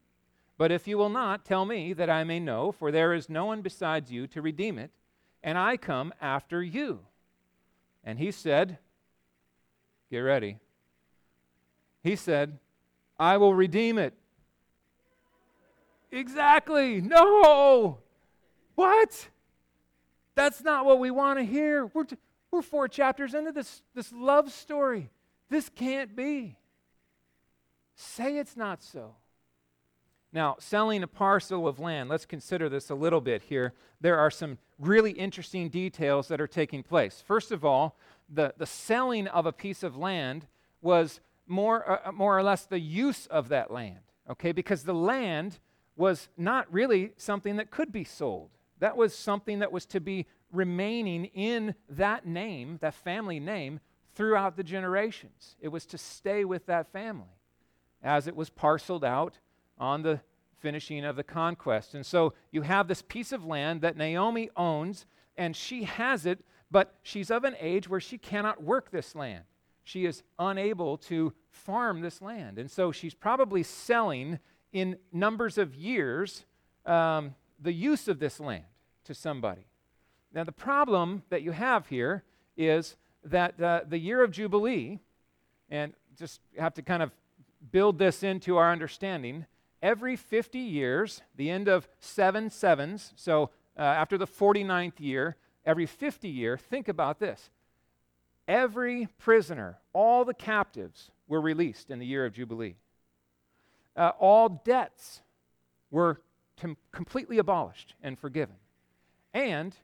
But 0.58 0.74
if 0.74 0.90
you 0.90 0.98
will 0.98 1.10
not, 1.10 1.46
tell 1.46 1.64
me 1.64 1.94
that 1.94 2.10
I 2.10 2.26
may 2.26 2.42
know, 2.42 2.74
for 2.74 2.92
there 2.92 3.14
is 3.14 3.30
no 3.30 3.46
one 3.46 3.62
besides 3.62 4.12
you 4.12 4.28
to 4.28 4.42
redeem 4.42 4.78
it, 4.78 4.92
and 5.42 5.58
I 5.58 5.78
come 5.78 6.14
after 6.20 6.62
you. 6.62 7.00
And 8.10 8.18
he 8.18 8.32
said, 8.32 8.80
Get 10.10 10.18
ready. 10.22 10.58
He 12.02 12.16
said, 12.16 12.58
I 13.20 13.38
will 13.38 13.54
redeem 13.54 14.00
it. 14.00 14.16
Exactly. 16.12 17.02
No. 17.02 18.00
What? 18.74 19.30
That's 20.34 20.64
not 20.64 20.86
what 20.86 20.98
we 20.98 21.12
want 21.12 21.38
to 21.38 21.46
hear. 21.46 21.86
We're, 21.86 22.06
t- 22.06 22.18
we're 22.50 22.64
four 22.64 22.88
chapters 22.88 23.36
into 23.36 23.52
this, 23.52 23.84
this 23.94 24.12
love 24.12 24.52
story. 24.52 25.12
This 25.52 25.70
can't 25.70 26.16
be. 26.16 26.58
Say 27.94 28.38
it's 28.38 28.58
not 28.58 28.82
so. 28.82 29.14
Now, 30.32 30.58
selling 30.60 31.02
a 31.02 31.08
parcel 31.08 31.68
of 31.68 31.80
land, 31.80 32.10
let's 32.10 32.26
consider 32.26 32.70
this 32.70 32.90
a 32.90 32.96
little 32.96 33.22
bit 33.22 33.44
here. 33.44 33.74
There 34.00 34.20
are 34.20 34.30
some 34.30 34.60
really 34.78 35.12
interesting 35.12 35.70
details 35.70 36.28
that 36.28 36.40
are 36.40 36.48
taking 36.48 36.84
place. 36.84 37.24
First 37.26 37.52
of 37.52 37.66
all, 37.66 37.98
the, 38.30 38.54
the 38.58 38.68
selling 38.68 39.28
of 39.28 39.46
a 39.46 39.52
piece 39.52 39.82
of 39.82 39.98
land 39.98 40.46
was 40.82 41.20
more, 41.48 41.90
uh, 41.90 42.10
uh 42.10 42.12
more 42.12 42.38
or 42.38 42.44
less 42.44 42.66
the 42.66 42.80
use 42.80 43.26
of 43.28 43.50
that 43.50 43.72
land, 43.72 44.02
okay? 44.30 44.52
Because 44.52 44.84
the 44.84 44.94
land 44.94 45.60
was 45.96 46.30
not 46.38 46.72
really 46.72 47.12
something 47.18 47.56
that 47.56 47.72
could 47.72 47.92
be 47.92 48.04
sold. 48.04 48.52
That 48.80 48.96
was 48.96 49.16
something 49.16 49.60
that 49.60 49.72
was 49.72 49.86
to 49.88 50.00
be 50.00 50.28
remaining 50.52 51.26
in 51.26 51.76
that 51.90 52.26
name, 52.26 52.78
that 52.82 52.94
family 52.94 53.40
name, 53.40 53.80
throughout 54.14 54.58
the 54.58 54.64
generations. 54.64 55.56
It 55.60 55.70
was 55.70 55.86
to 55.88 55.98
stay 55.98 56.46
with 56.46 56.68
that 56.68 56.92
family 56.92 57.40
as 58.02 58.28
it 58.28 58.36
was 58.36 58.50
parceled 58.50 59.04
out 59.04 59.40
on 59.80 60.04
the 60.04 60.22
finishing 60.60 61.06
of 61.06 61.16
the 61.16 61.24
conquest. 61.24 61.96
And 61.96 62.06
so 62.06 62.34
you 62.52 62.64
have 62.64 62.88
this 62.88 63.02
piece 63.02 63.32
of 63.32 63.46
land 63.46 63.82
that 63.82 63.98
Naomi 63.98 64.50
owns, 64.56 65.06
and 65.38 65.56
she 65.56 65.84
has 65.84 66.26
it, 66.26 66.44
but 66.70 66.96
she's 67.02 67.32
of 67.32 67.44
an 67.44 67.56
age 67.60 67.88
where 67.90 68.00
she 68.00 68.18
cannot 68.18 68.62
work 68.62 68.92
this 68.92 69.16
land. 69.16 69.44
She 69.84 70.06
is 70.06 70.24
unable 70.38 70.98
to 70.98 71.34
farm 71.50 72.02
this 72.02 72.22
land. 72.22 72.60
And 72.60 72.70
so 72.70 72.92
she's 72.92 73.14
probably 73.14 73.64
selling 73.64 74.40
in 74.72 74.98
numbers 75.12 75.58
of 75.58 75.74
years 75.74 76.46
um, 76.86 77.36
the 77.60 77.74
use 77.74 78.08
of 78.08 78.20
this 78.20 78.40
land 78.40 78.66
to 79.06 79.14
somebody. 79.14 79.66
Now, 80.34 80.44
the 80.44 80.52
problem 80.52 81.24
that 81.30 81.42
you 81.42 81.52
have 81.52 81.88
here 81.88 82.24
is 82.56 82.98
that 83.24 83.60
uh, 83.60 83.82
the 83.88 83.98
year 83.98 84.24
of 84.24 84.32
Jubilee, 84.32 85.00
and 85.70 85.94
just 86.18 86.42
have 86.58 86.74
to 86.76 86.82
kind 86.82 87.02
of 87.02 87.12
build 87.72 87.98
this 87.98 88.22
into 88.22 88.58
our 88.58 88.72
understanding, 88.72 89.46
every 89.82 90.16
50 90.16 90.60
years, 90.60 91.22
the 91.36 91.50
end 91.50 91.68
of 91.68 91.88
seven 92.00 92.50
sevens, 92.50 93.14
so 93.16 93.50
uh, 93.78 93.82
after 93.82 94.18
the 94.18 94.28
49th 94.28 95.00
year, 95.00 95.38
every 95.66 95.86
50 95.86 96.28
year, 96.28 96.58
think 96.58 96.88
about 96.88 97.20
this. 97.20 97.50
Every 98.48 99.08
prisoner, 99.18 99.78
all 99.94 100.26
the 100.26 100.34
captives 100.34 101.12
were 101.28 101.40
released 101.40 101.92
in 101.92 102.00
the 102.00 102.06
year 102.06 102.26
of 102.26 102.34
Jubilee. 102.34 102.76
Uh, 103.96 104.12
all 104.20 104.50
debts 104.50 105.22
were 105.92 106.22
com- 106.60 106.78
completely 106.92 107.38
abolished 107.38 107.96
and 108.02 108.18
forgiven. 108.18 108.56
And 109.34 109.76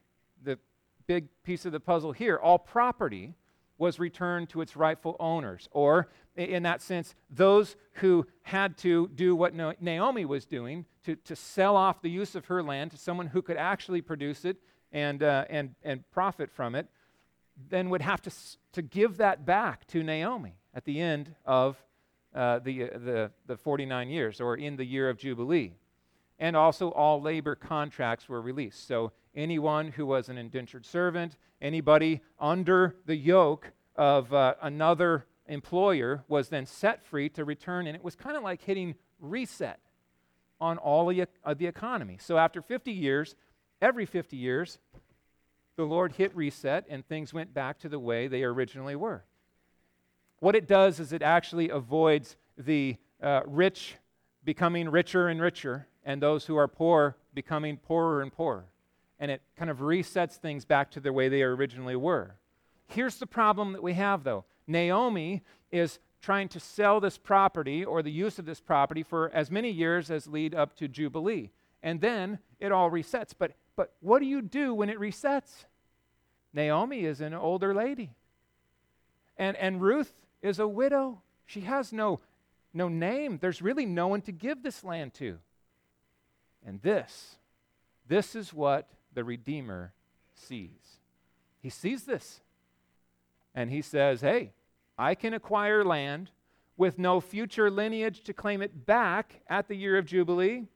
the 0.42 0.58
big 1.06 1.28
piece 1.44 1.64
of 1.64 1.72
the 1.72 1.80
puzzle 1.80 2.12
here 2.12 2.36
all 2.36 2.58
property 2.58 3.34
was 3.78 3.98
returned 3.98 4.48
to 4.50 4.60
its 4.60 4.76
rightful 4.76 5.16
owners. 5.20 5.68
Or, 5.72 6.08
in 6.36 6.62
that 6.62 6.80
sense, 6.80 7.14
those 7.30 7.76
who 7.94 8.26
had 8.42 8.76
to 8.78 9.08
do 9.14 9.34
what 9.36 9.54
Naomi 9.54 10.24
was 10.24 10.46
doing 10.46 10.86
to, 11.04 11.16
to 11.16 11.36
sell 11.36 11.76
off 11.76 12.02
the 12.02 12.10
use 12.10 12.34
of 12.34 12.46
her 12.46 12.62
land 12.62 12.90
to 12.92 12.96
someone 12.96 13.28
who 13.28 13.42
could 13.42 13.56
actually 13.56 14.00
produce 14.00 14.44
it 14.44 14.56
and, 14.92 15.22
uh, 15.22 15.44
and, 15.50 15.74
and 15.82 16.08
profit 16.10 16.50
from 16.50 16.74
it, 16.74 16.88
then 17.68 17.90
would 17.90 18.02
have 18.02 18.20
to, 18.22 18.30
to 18.72 18.82
give 18.82 19.16
that 19.18 19.44
back 19.44 19.86
to 19.88 20.02
Naomi 20.02 20.54
at 20.74 20.84
the 20.84 21.00
end 21.00 21.34
of 21.44 21.76
uh, 22.34 22.58
the, 22.58 22.84
uh, 22.84 22.98
the, 22.98 23.30
the 23.46 23.56
49 23.56 24.08
years 24.08 24.40
or 24.40 24.56
in 24.56 24.76
the 24.76 24.84
year 24.84 25.08
of 25.08 25.18
Jubilee. 25.18 25.74
And 26.38 26.54
also, 26.54 26.90
all 26.90 27.22
labor 27.22 27.54
contracts 27.54 28.28
were 28.28 28.42
released. 28.42 28.86
So, 28.86 29.12
anyone 29.36 29.92
who 29.92 30.06
was 30.06 30.28
an 30.28 30.38
indentured 30.38 30.86
servant, 30.86 31.36
anybody 31.60 32.22
under 32.40 32.96
the 33.04 33.16
yoke 33.16 33.70
of 33.94 34.32
uh, 34.32 34.54
another 34.62 35.26
employer 35.46 36.24
was 36.26 36.48
then 36.48 36.66
set 36.66 37.04
free 37.04 37.28
to 37.28 37.44
return, 37.44 37.86
and 37.86 37.94
it 37.94 38.02
was 38.02 38.16
kind 38.16 38.36
of 38.36 38.42
like 38.42 38.62
hitting 38.62 38.94
reset 39.20 39.78
on 40.60 40.78
all 40.78 41.10
of 41.44 41.58
the 41.58 41.66
economy. 41.66 42.18
So 42.20 42.38
after 42.38 42.62
50 42.62 42.90
years, 42.90 43.36
every 43.80 44.06
50 44.06 44.36
years, 44.36 44.78
the 45.76 45.84
Lord 45.84 46.12
hit 46.12 46.34
reset 46.34 46.86
and 46.88 47.06
things 47.06 47.34
went 47.34 47.52
back 47.52 47.78
to 47.80 47.88
the 47.88 47.98
way 47.98 48.28
they 48.28 48.42
originally 48.42 48.96
were. 48.96 49.24
What 50.40 50.56
it 50.56 50.66
does 50.66 50.98
is 51.00 51.12
it 51.12 51.22
actually 51.22 51.68
avoids 51.68 52.36
the 52.56 52.96
uh, 53.22 53.42
rich 53.46 53.96
becoming 54.44 54.88
richer 54.88 55.28
and 55.28 55.40
richer 55.40 55.88
and 56.04 56.22
those 56.22 56.46
who 56.46 56.56
are 56.56 56.68
poor 56.68 57.16
becoming 57.34 57.76
poorer 57.76 58.22
and 58.22 58.32
poorer 58.32 58.66
and 59.18 59.30
it 59.30 59.42
kind 59.56 59.70
of 59.70 59.78
resets 59.78 60.34
things 60.34 60.64
back 60.64 60.90
to 60.92 61.00
the 61.00 61.12
way 61.12 61.28
they 61.28 61.42
originally 61.42 61.96
were. 61.96 62.36
Here's 62.88 63.16
the 63.16 63.26
problem 63.26 63.72
that 63.72 63.82
we 63.82 63.94
have, 63.94 64.24
though 64.24 64.44
Naomi 64.66 65.42
is 65.70 65.98
trying 66.20 66.48
to 66.48 66.60
sell 66.60 67.00
this 67.00 67.18
property 67.18 67.84
or 67.84 68.02
the 68.02 68.10
use 68.10 68.38
of 68.38 68.46
this 68.46 68.60
property 68.60 69.02
for 69.02 69.30
as 69.32 69.50
many 69.50 69.70
years 69.70 70.10
as 70.10 70.26
lead 70.26 70.54
up 70.54 70.76
to 70.76 70.88
Jubilee. 70.88 71.50
And 71.82 72.00
then 72.00 72.38
it 72.58 72.72
all 72.72 72.90
resets. 72.90 73.32
But, 73.36 73.52
but 73.76 73.92
what 74.00 74.18
do 74.18 74.26
you 74.26 74.42
do 74.42 74.74
when 74.74 74.90
it 74.90 74.98
resets? 74.98 75.66
Naomi 76.52 77.04
is 77.04 77.20
an 77.20 77.34
older 77.34 77.74
lady. 77.74 78.10
And, 79.36 79.56
and 79.56 79.80
Ruth 79.80 80.12
is 80.42 80.58
a 80.58 80.66
widow. 80.66 81.20
She 81.44 81.60
has 81.60 81.92
no, 81.92 82.20
no 82.72 82.88
name. 82.88 83.38
There's 83.40 83.62
really 83.62 83.86
no 83.86 84.08
one 84.08 84.22
to 84.22 84.32
give 84.32 84.62
this 84.62 84.82
land 84.82 85.14
to. 85.14 85.38
And 86.66 86.82
this, 86.82 87.36
this 88.08 88.34
is 88.34 88.52
what 88.52 88.88
the 89.16 89.24
Redeemer 89.24 89.92
sees. 90.34 91.00
He 91.60 91.70
sees 91.70 92.04
this. 92.04 92.40
And 93.54 93.70
he 93.70 93.82
says, 93.82 94.20
Hey, 94.20 94.52
I 94.96 95.16
can 95.16 95.34
acquire 95.34 95.82
land 95.82 96.30
with 96.76 96.98
no 96.98 97.20
future 97.20 97.70
lineage 97.70 98.22
to 98.24 98.34
claim 98.34 98.60
it 98.60 98.86
back 98.86 99.40
at 99.48 99.66
the 99.66 99.74
year 99.74 99.96
of 99.96 100.04
Jubilee. 100.04 100.66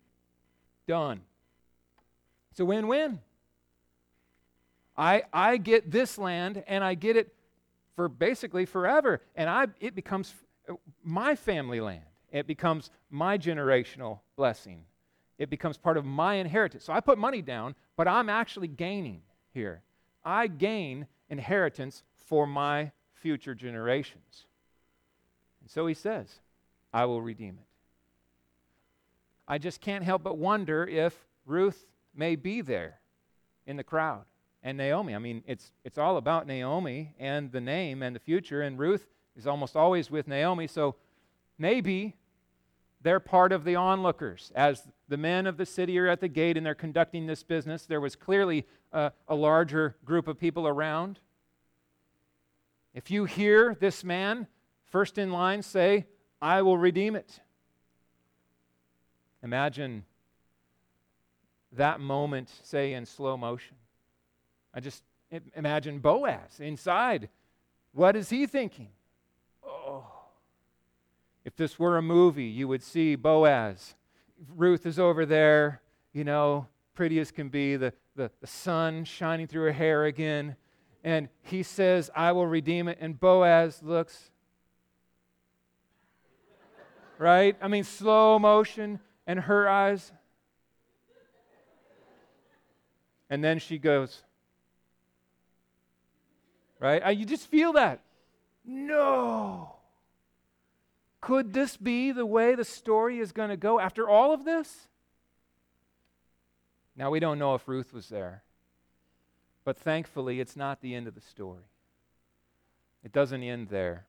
Done. 0.89 1.21
It's 2.51 2.61
a 2.61 2.65
win 2.65 2.89
win. 2.89 3.21
I, 4.97 5.23
I 5.33 5.59
get 5.59 5.91
this 5.91 6.19
land 6.19 6.65
and 6.67 6.83
I 6.83 6.95
get 6.95 7.17
it 7.17 7.35
for 7.95 8.09
basically 8.09 8.65
forever. 8.65 9.21
And 9.37 9.51
I, 9.51 9.67
it 9.81 9.95
becomes 9.95 10.35
my 11.05 11.37
family 11.37 11.81
land. 11.81 12.05
It 12.33 12.47
becomes 12.47 12.91
my 13.11 13.37
generational 13.37 14.21
blessing. 14.37 14.85
It 15.41 15.49
becomes 15.49 15.79
part 15.79 15.97
of 15.97 16.05
my 16.05 16.35
inheritance. 16.35 16.85
So 16.85 16.93
I 16.93 17.01
put 17.01 17.17
money 17.17 17.41
down, 17.41 17.75
but 17.97 18.07
I'm 18.07 18.29
actually 18.29 18.69
gaining 18.69 19.23
here. 19.55 19.81
I 20.23 20.49
gain 20.49 21.07
inheritance 21.31 22.03
for 22.27 22.47
my 22.47 22.93
future 23.15 23.55
generations. 23.55 24.45
And 25.63 25.71
so 25.71 25.87
he 25.87 25.95
says, 25.95 26.41
I 26.93 27.07
will 27.07 27.23
redeem 27.23 27.57
it. 27.59 27.67
I 29.49 29.57
just 29.57 29.81
can't 29.81 30.05
help 30.05 30.23
but 30.23 30.37
wonder 30.37 30.87
if 30.87 31.17
Ruth 31.47 31.87
may 32.15 32.37
be 32.37 32.61
there 32.61 33.01
in 33.67 33.79
the 33.79 33.83
crowd 33.83 34.25
and 34.63 34.77
Naomi. 34.77 35.15
I 35.15 35.19
mean, 35.19 35.43
it's, 35.47 35.73
it's 35.85 35.97
all 35.97 36.19
about 36.19 36.47
Naomi 36.47 37.15
and 37.19 37.51
the 37.51 37.63
name 37.63 38.03
and 38.03 38.15
the 38.15 38.21
future, 38.21 38.61
and 38.61 38.79
Ruth 38.79 39.07
is 39.37 39.47
almost 39.47 39.75
always 39.75 40.11
with 40.11 40.29
Naomi, 40.29 40.67
so 40.67 40.97
maybe 41.57 42.15
they're 43.03 43.21
part 43.21 43.53
of 43.53 43.65
the 43.65 43.77
onlookers. 43.77 44.53
As 44.55 44.87
the 45.09 45.17
men 45.17 45.47
of 45.47 45.57
the 45.57 45.67
city 45.67 45.99
are 45.99 46.09
at 46.09 46.21
the 46.21 46.29
gate 46.29 46.57
and 46.57 46.65
they're 46.67 46.75
conducting 46.75 47.27
this 47.27 47.43
business, 47.43 47.87
there 47.87 48.01
was 48.01 48.15
clearly 48.15 48.67
a, 48.93 49.13
a 49.27 49.35
larger 49.35 49.97
group 50.05 50.29
of 50.29 50.39
people 50.39 50.69
around. 50.69 51.19
If 52.93 53.11
you 53.11 53.25
hear 53.25 53.77
this 53.79 54.05
man 54.05 54.47
first 54.87 55.17
in 55.17 55.31
line 55.31 55.63
say, 55.63 56.07
I 56.43 56.63
will 56.63 56.79
redeem 56.79 57.17
it, 57.17 57.41
imagine 59.43 60.05
that 61.73 62.01
moment, 62.01 62.51
say, 62.63 62.95
in 62.95 63.07
slow 63.07 63.37
motion. 63.37 63.77
I 64.75 64.81
just 64.81 65.05
imagine 65.55 66.01
Boaz 66.01 66.59
inside. 66.59 67.29
What 67.93 68.17
is 68.17 68.31
he 68.31 68.47
thinking? 68.47 68.89
If 71.45 71.57
this 71.57 71.79
were 71.79 71.97
a 71.97 72.03
movie, 72.03 72.45
you 72.45 72.69
would 72.69 72.83
see 72.83 73.15
Boaz. 73.15 73.95
Ruth 74.55 74.87
is 74.87 74.99
over 74.99 75.25
there, 75.25 75.81
you 76.13 76.25
know, 76.25 76.67
pretty 76.95 77.19
as 77.19 77.31
can 77.31 77.49
be, 77.49 77.77
the, 77.77 77.93
the, 78.17 78.31
the 78.41 78.47
sun 78.47 79.05
shining 79.05 79.47
through 79.47 79.65
her 79.65 79.73
hair 79.73 80.05
again. 80.05 80.57
And 81.03 81.29
he 81.43 81.63
says, 81.63 82.11
I 82.15 82.33
will 82.33 82.47
redeem 82.47 82.89
it. 82.89 82.99
And 83.01 83.19
Boaz 83.19 83.83
looks, 83.83 84.31
right? 87.17 87.57
I 87.63 87.69
mean, 87.69 87.85
slow 87.85 88.39
motion, 88.39 89.01
and 89.27 89.41
her 89.41 89.69
eyes. 89.69 90.13
And 93.31 93.43
then 93.43 93.61
she 93.61 93.79
goes, 93.79 94.23
right? 96.81 97.17
You 97.17 97.25
just 97.25 97.47
feel 97.47 97.73
that. 97.75 98.01
No. 98.65 99.77
Could 101.31 101.53
this 101.53 101.77
be 101.77 102.11
the 102.11 102.27
way 102.27 102.57
the 102.57 102.65
story 102.65 103.21
is 103.21 103.31
going 103.31 103.51
to 103.51 103.57
go 103.57 103.79
after 103.79 104.09
all 104.09 104.35
of 104.35 104.45
this? 104.45 104.89
Now, 106.97 107.09
we 107.11 107.21
don't 107.21 107.39
know 107.39 107.55
if 107.55 107.69
Ruth 107.69 107.93
was 107.93 108.09
there, 108.09 108.43
but 109.63 109.79
thankfully, 109.79 110.41
it's 110.41 110.57
not 110.57 110.81
the 110.81 110.93
end 110.93 111.07
of 111.07 111.15
the 111.15 111.21
story. 111.21 111.71
It 113.05 113.13
doesn't 113.13 113.45
end 113.45 113.69
there. 113.69 114.07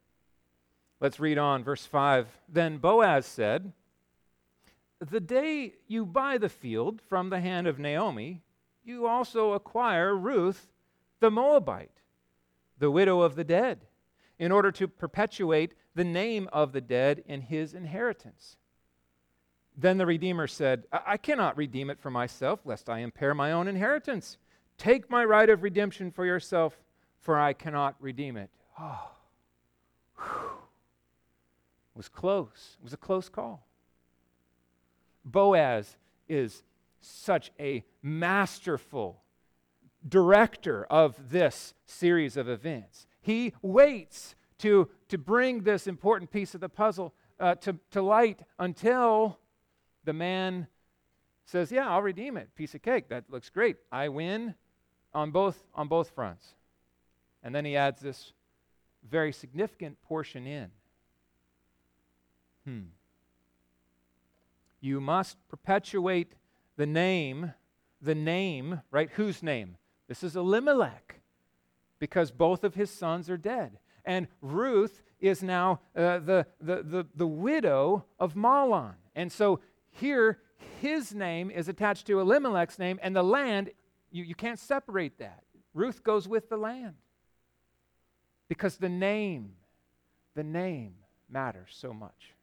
Let's 1.00 1.20
read 1.20 1.38
on, 1.38 1.64
verse 1.64 1.86
5. 1.86 2.28
Then 2.50 2.80
Boaz 2.80 3.28
said, 3.28 3.72
The 4.98 5.20
day 5.20 5.74
you 5.88 6.08
buy 6.08 6.40
the 6.40 6.50
field 6.50 7.04
from 7.08 7.30
the 7.30 7.40
hand 7.40 7.68
of 7.68 7.78
Naomi, 7.78 8.42
you 8.84 9.06
also 9.06 9.54
acquire 9.54 10.16
Ruth 10.16 10.72
the 11.20 11.30
Moabite, 11.30 12.02
the 12.80 12.90
widow 12.90 13.22
of 13.22 13.36
the 13.36 13.44
dead, 13.44 13.82
in 14.40 14.52
order 14.52 14.72
to 14.72 14.88
perpetuate 14.88 15.76
the 15.96 16.04
name 16.04 16.50
of 16.54 16.72
the 16.72 16.82
dead 16.82 17.24
in 17.26 17.42
his 17.42 17.74
inheritance. 17.74 18.58
Then 19.76 19.98
the 19.98 20.06
Redeemer 20.06 20.48
said, 20.48 20.86
I-, 20.92 21.02
I 21.08 21.18
cannot 21.18 21.58
redeem 21.58 21.90
it 21.90 22.00
for 22.00 22.10
myself, 22.10 22.62
lest 22.66 22.90
I 22.90 23.00
impair 23.00 23.34
my 23.34 23.52
own 23.52 23.68
inheritance. 23.68 24.38
Take 24.78 25.10
my 25.10 25.24
right 25.24 25.50
of 25.50 25.64
redemption 25.64 26.12
for 26.12 26.26
yourself, 26.26 26.78
for 27.20 27.40
I 27.40 27.54
cannot 27.54 27.96
redeem 28.00 28.38
it. 28.38 28.50
Oh. 28.80 29.12
It 30.20 31.98
was 31.98 32.10
close. 32.10 32.78
It 32.80 32.84
was 32.84 32.94
a 32.94 32.98
close 32.98 33.30
call. 33.30 33.68
Boaz 35.24 35.98
is 36.28 36.64
such 37.00 37.52
a 37.60 37.84
masterful 38.02 39.22
director 40.08 40.86
of 40.86 41.30
this 41.30 41.74
series 41.86 42.38
of 42.38 42.50
events. 42.50 43.06
He 43.22 43.54
waits 43.62 44.36
to, 44.62 44.90
to 45.10 45.18
bring 45.18 45.64
this 45.64 45.88
important 45.88 46.32
piece 46.32 46.56
of 46.56 46.62
the 46.62 46.70
puzzle 46.70 47.14
uh, 47.40 47.56
to, 47.56 47.78
to 47.92 48.02
light 48.02 48.42
until 48.60 49.40
the 50.04 50.14
man 50.14 50.68
says, 51.46 51.72
Yeah, 51.72 51.90
I'll 51.90 52.02
redeem 52.02 52.38
it. 52.38 52.56
Piece 52.56 52.76
of 52.76 52.82
cake. 52.82 53.10
That 53.10 53.26
looks 53.30 53.50
great. 53.50 53.78
I 53.92 54.10
win 54.10 54.56
on 55.14 55.32
both, 55.32 55.64
on 55.74 55.88
both 55.88 56.12
fronts. 56.12 56.54
And 57.44 57.54
then 57.54 57.66
he 57.66 57.76
adds 57.76 58.00
this 58.02 58.34
very 59.10 59.34
significant 59.34 60.02
portion 60.04 60.46
in. 60.46 60.70
Hmm. 62.66 62.82
You 64.80 65.02
must 65.02 65.38
perpetuate 65.50 66.34
the 66.78 66.86
name, 66.86 67.54
the 68.02 68.16
name, 68.16 68.82
right? 68.92 69.10
Whose 69.12 69.42
name? 69.42 69.78
This 70.08 70.24
is 70.24 70.36
Elimelech, 70.36 71.22
because 72.00 72.32
both 72.32 72.64
of 72.64 72.76
his 72.76 72.92
sons 72.92 73.30
are 73.30 73.38
dead. 73.38 73.80
And 74.06 74.28
Ruth 74.42 75.02
is 75.20 75.44
now 75.44 75.80
uh, 75.96 76.20
the, 76.20 76.46
the, 76.60 76.84
the, 76.84 77.08
the 77.16 77.28
widow 77.28 78.06
of 78.20 78.34
Mahlon. 78.36 78.94
And 79.16 79.32
so 79.32 79.60
here, 79.92 80.40
his 80.80 81.14
name 81.14 81.52
is 81.52 81.68
attached 81.68 82.08
to 82.08 82.20
Elimelech's 82.20 82.80
name, 82.80 83.00
and 83.04 83.16
the 83.16 83.24
land, 83.24 83.72
you, 84.12 84.24
you 84.24 84.36
can't 84.36 84.60
separate 84.60 85.20
that. 85.20 85.44
Ruth 85.74 86.04
goes 86.04 86.28
with 86.28 86.50
the 86.50 86.58
land. 86.58 86.96
Because 88.48 88.78
the 88.78 88.90
name, 88.90 89.54
the 90.36 90.44
name 90.44 90.96
matters 91.30 91.70
so 91.72 91.94
much. 91.94 92.34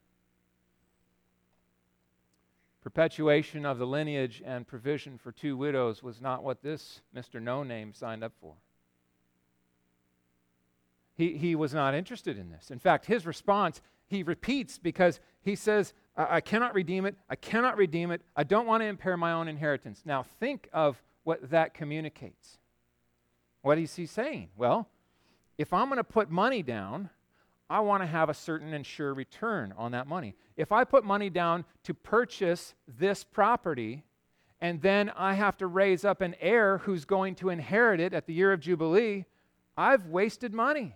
Perpetuation 2.81 3.65
of 3.65 3.77
the 3.77 3.85
lineage 3.85 4.41
and 4.45 4.65
provision 4.65 5.17
for 5.17 5.31
two 5.31 5.57
widows 5.57 6.01
was 6.01 6.21
not 6.21 6.43
what 6.43 6.63
this 6.63 7.01
Mr. 7.15 7.41
No 7.41 7.61
Name 7.61 7.93
signed 7.93 8.23
up 8.23 8.31
for. 8.39 8.55
He, 11.19 11.35
he 11.35 11.53
was 11.53 11.73
not 11.73 11.93
interested 11.95 12.37
in 12.37 12.49
this. 12.49 12.71
In 12.71 12.79
fact, 12.79 13.05
his 13.05 13.25
response, 13.25 13.81
he 14.07 14.23
repeats 14.23 14.77
because 14.77 15.19
he 15.41 15.53
says, 15.53 15.93
I, 16.15 16.37
I 16.37 16.41
cannot 16.41 16.73
redeem 16.73 17.05
it. 17.05 17.17
I 17.29 17.35
cannot 17.35 17.75
redeem 17.75 18.11
it. 18.11 18.21
I 18.37 18.45
don't 18.45 18.65
want 18.65 18.83
to 18.83 18.87
impair 18.87 19.17
my 19.17 19.33
own 19.33 19.49
inheritance. 19.49 20.03
Now, 20.05 20.23
think 20.23 20.69
of 20.71 21.03
what 21.25 21.49
that 21.49 21.73
communicates. 21.73 22.57
What 23.63 23.77
is 23.77 23.97
he 23.97 24.05
saying? 24.05 24.47
Well, 24.55 24.87
if 25.57 25.73
I'm 25.73 25.89
going 25.89 25.97
to 25.97 26.05
put 26.05 26.31
money 26.31 26.63
down, 26.63 27.09
I 27.69 27.81
want 27.81 28.01
to 28.01 28.07
have 28.07 28.29
a 28.29 28.33
certain 28.33 28.73
and 28.73 28.85
sure 28.85 29.13
return 29.13 29.73
on 29.75 29.91
that 29.91 30.07
money. 30.07 30.35
If 30.55 30.71
I 30.71 30.85
put 30.85 31.03
money 31.03 31.29
down 31.29 31.65
to 31.83 31.93
purchase 31.93 32.75
this 32.87 33.25
property, 33.25 34.05
and 34.61 34.81
then 34.81 35.11
I 35.17 35.33
have 35.33 35.57
to 35.57 35.67
raise 35.67 36.05
up 36.05 36.21
an 36.21 36.35
heir 36.39 36.77
who's 36.77 37.03
going 37.03 37.35
to 37.35 37.49
inherit 37.49 37.99
it 37.99 38.13
at 38.13 38.25
the 38.25 38.33
year 38.33 38.53
of 38.53 38.61
Jubilee, 38.61 39.25
I've 39.75 40.05
wasted 40.05 40.53
money. 40.53 40.95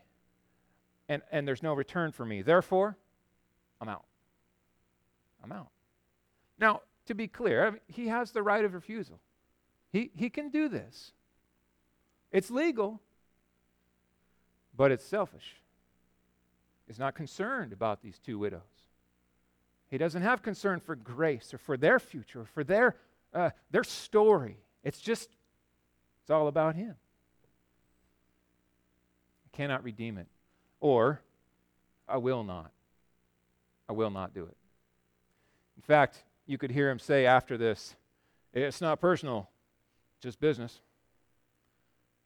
And, 1.14 1.22
and 1.32 1.48
there's 1.48 1.62
no 1.62 1.74
return 1.74 2.12
for 2.12 2.26
me. 2.26 2.42
Therefore, 2.42 2.98
I'm 3.80 3.88
out. 3.88 4.06
I'm 5.44 5.52
out. 5.52 5.68
Now, 6.58 6.82
to 7.06 7.14
be 7.14 7.28
clear, 7.28 7.68
I 7.68 7.70
mean, 7.70 7.80
he 7.88 8.08
has 8.08 8.32
the 8.32 8.42
right 8.42 8.66
of 8.66 8.74
refusal. 8.74 9.20
He, 9.92 10.10
he 10.16 10.32
can 10.32 10.50
do 10.50 10.68
this. 10.68 11.12
It's 12.32 12.50
legal, 12.50 13.00
but 14.76 14.92
it's 14.92 15.06
selfish 15.06 15.58
He's 16.88 17.00
not 17.00 17.14
concerned 17.16 17.74
about 17.74 18.02
these 18.02 18.20
two 18.20 18.40
widows. 18.40 18.62
He 19.90 19.98
doesn't 19.98 20.24
have 20.24 20.42
concern 20.42 20.80
for 20.80 20.96
grace 20.96 21.54
or 21.54 21.58
for 21.60 21.78
their 21.78 22.00
future 22.00 22.42
or 22.42 22.46
for 22.46 22.64
their, 22.64 22.96
uh, 23.34 23.52
their 23.72 23.84
story. 23.84 24.58
It's 24.84 25.00
just, 25.00 25.30
it's 26.22 26.32
all 26.32 26.48
about 26.48 26.76
him. 26.76 26.96
I 29.46 29.56
cannot 29.56 29.84
redeem 29.84 30.18
it. 30.18 30.28
Or, 30.84 31.22
I 32.08 32.18
will 32.18 32.44
not. 32.44 32.72
I 33.88 33.94
will 33.94 34.12
not 34.12 34.34
do 34.34 34.44
it. 34.44 34.58
In 35.78 35.82
fact, 35.82 36.24
you 36.46 36.58
could 36.58 36.72
hear 36.72 36.92
him 36.92 37.00
say 37.00 37.26
after 37.26 37.58
this, 37.58 37.96
it's 38.54 38.82
not 38.82 39.00
personal, 39.00 39.50
just 40.22 40.40
business. 40.40 40.82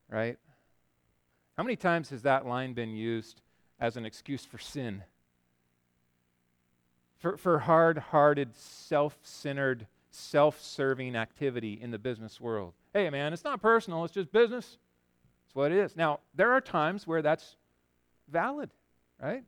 Right? 0.10 0.38
How 1.56 1.64
many 1.64 1.76
times 1.76 2.10
has 2.10 2.24
that 2.24 2.46
line 2.46 2.74
been 2.74 2.96
used 2.96 3.42
as 3.80 3.98
an 3.98 4.06
excuse 4.06 4.46
for 4.46 4.58
sin. 4.58 5.04
For, 7.20 7.38
for 7.38 7.60
hard 7.60 7.98
hearted, 7.98 8.56
self 8.56 9.18
centered, 9.24 9.88
self 10.12 10.62
serving 10.62 11.16
activity 11.16 11.80
in 11.82 11.92
the 11.92 12.00
business 12.00 12.40
world. 12.40 12.74
Hey, 12.94 13.10
man, 13.10 13.34
it's 13.34 13.44
not 13.44 13.62
personal, 13.62 14.04
it's 14.06 14.14
just 14.14 14.32
business. 14.32 14.78
It's 15.46 15.56
what 15.56 15.72
it 15.72 15.78
is. 15.78 15.96
Now, 15.96 16.20
there 16.36 16.52
are 16.52 16.62
times 16.62 17.08
where 17.08 17.22
that's 17.22 17.56
valid, 18.30 18.70
right? 19.22 19.44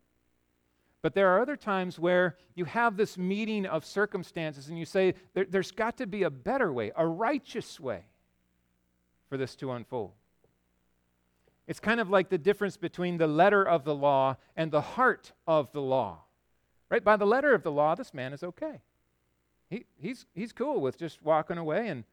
But 1.02 1.14
there 1.14 1.30
are 1.30 1.42
other 1.42 1.56
times 1.56 1.98
where 1.98 2.36
you 2.56 2.66
have 2.66 2.98
this 2.98 3.18
meeting 3.18 3.66
of 3.66 3.86
circumstances 3.86 4.68
and 4.68 4.78
you 4.78 4.86
say, 4.86 5.14
there, 5.34 5.46
has 5.54 5.72
got 5.72 5.98
to 5.98 6.08
be 6.08 6.24
a 6.24 6.30
better 6.30 6.74
way, 6.74 6.92
a 6.96 7.08
righteous 7.08 7.80
way 7.80 8.04
for 9.30 9.38
this 9.38 9.56
to 9.58 9.72
unfold. 9.72 10.12
It's 11.68 11.80
kind 11.80 12.00
of 12.00 12.10
like 12.10 12.30
the 12.30 12.38
difference 12.38 12.78
between 12.78 13.18
the 13.18 13.28
letter 13.28 13.64
of 13.64 13.84
the 13.86 13.96
law 13.96 14.38
and 14.58 14.72
the 14.72 14.82
heart 14.82 15.32
of 15.48 15.72
the 15.72 15.82
law. 15.82 16.20
Right? 16.90 17.04
By 17.04 17.16
the 17.16 17.28
letter 17.28 17.54
of 17.54 17.64
the 17.64 17.72
law, 17.72 17.96
this 17.96 18.14
man 18.14 18.34
is 18.34 18.44
okay. 18.44 18.82
He, 19.70 19.86
he's, 20.02 20.26
he's 20.34 20.52
cool 20.52 20.82
with 20.82 20.98
just 20.98 21.22
walking 21.22 21.60
away 21.60 21.88
and, 21.88 22.04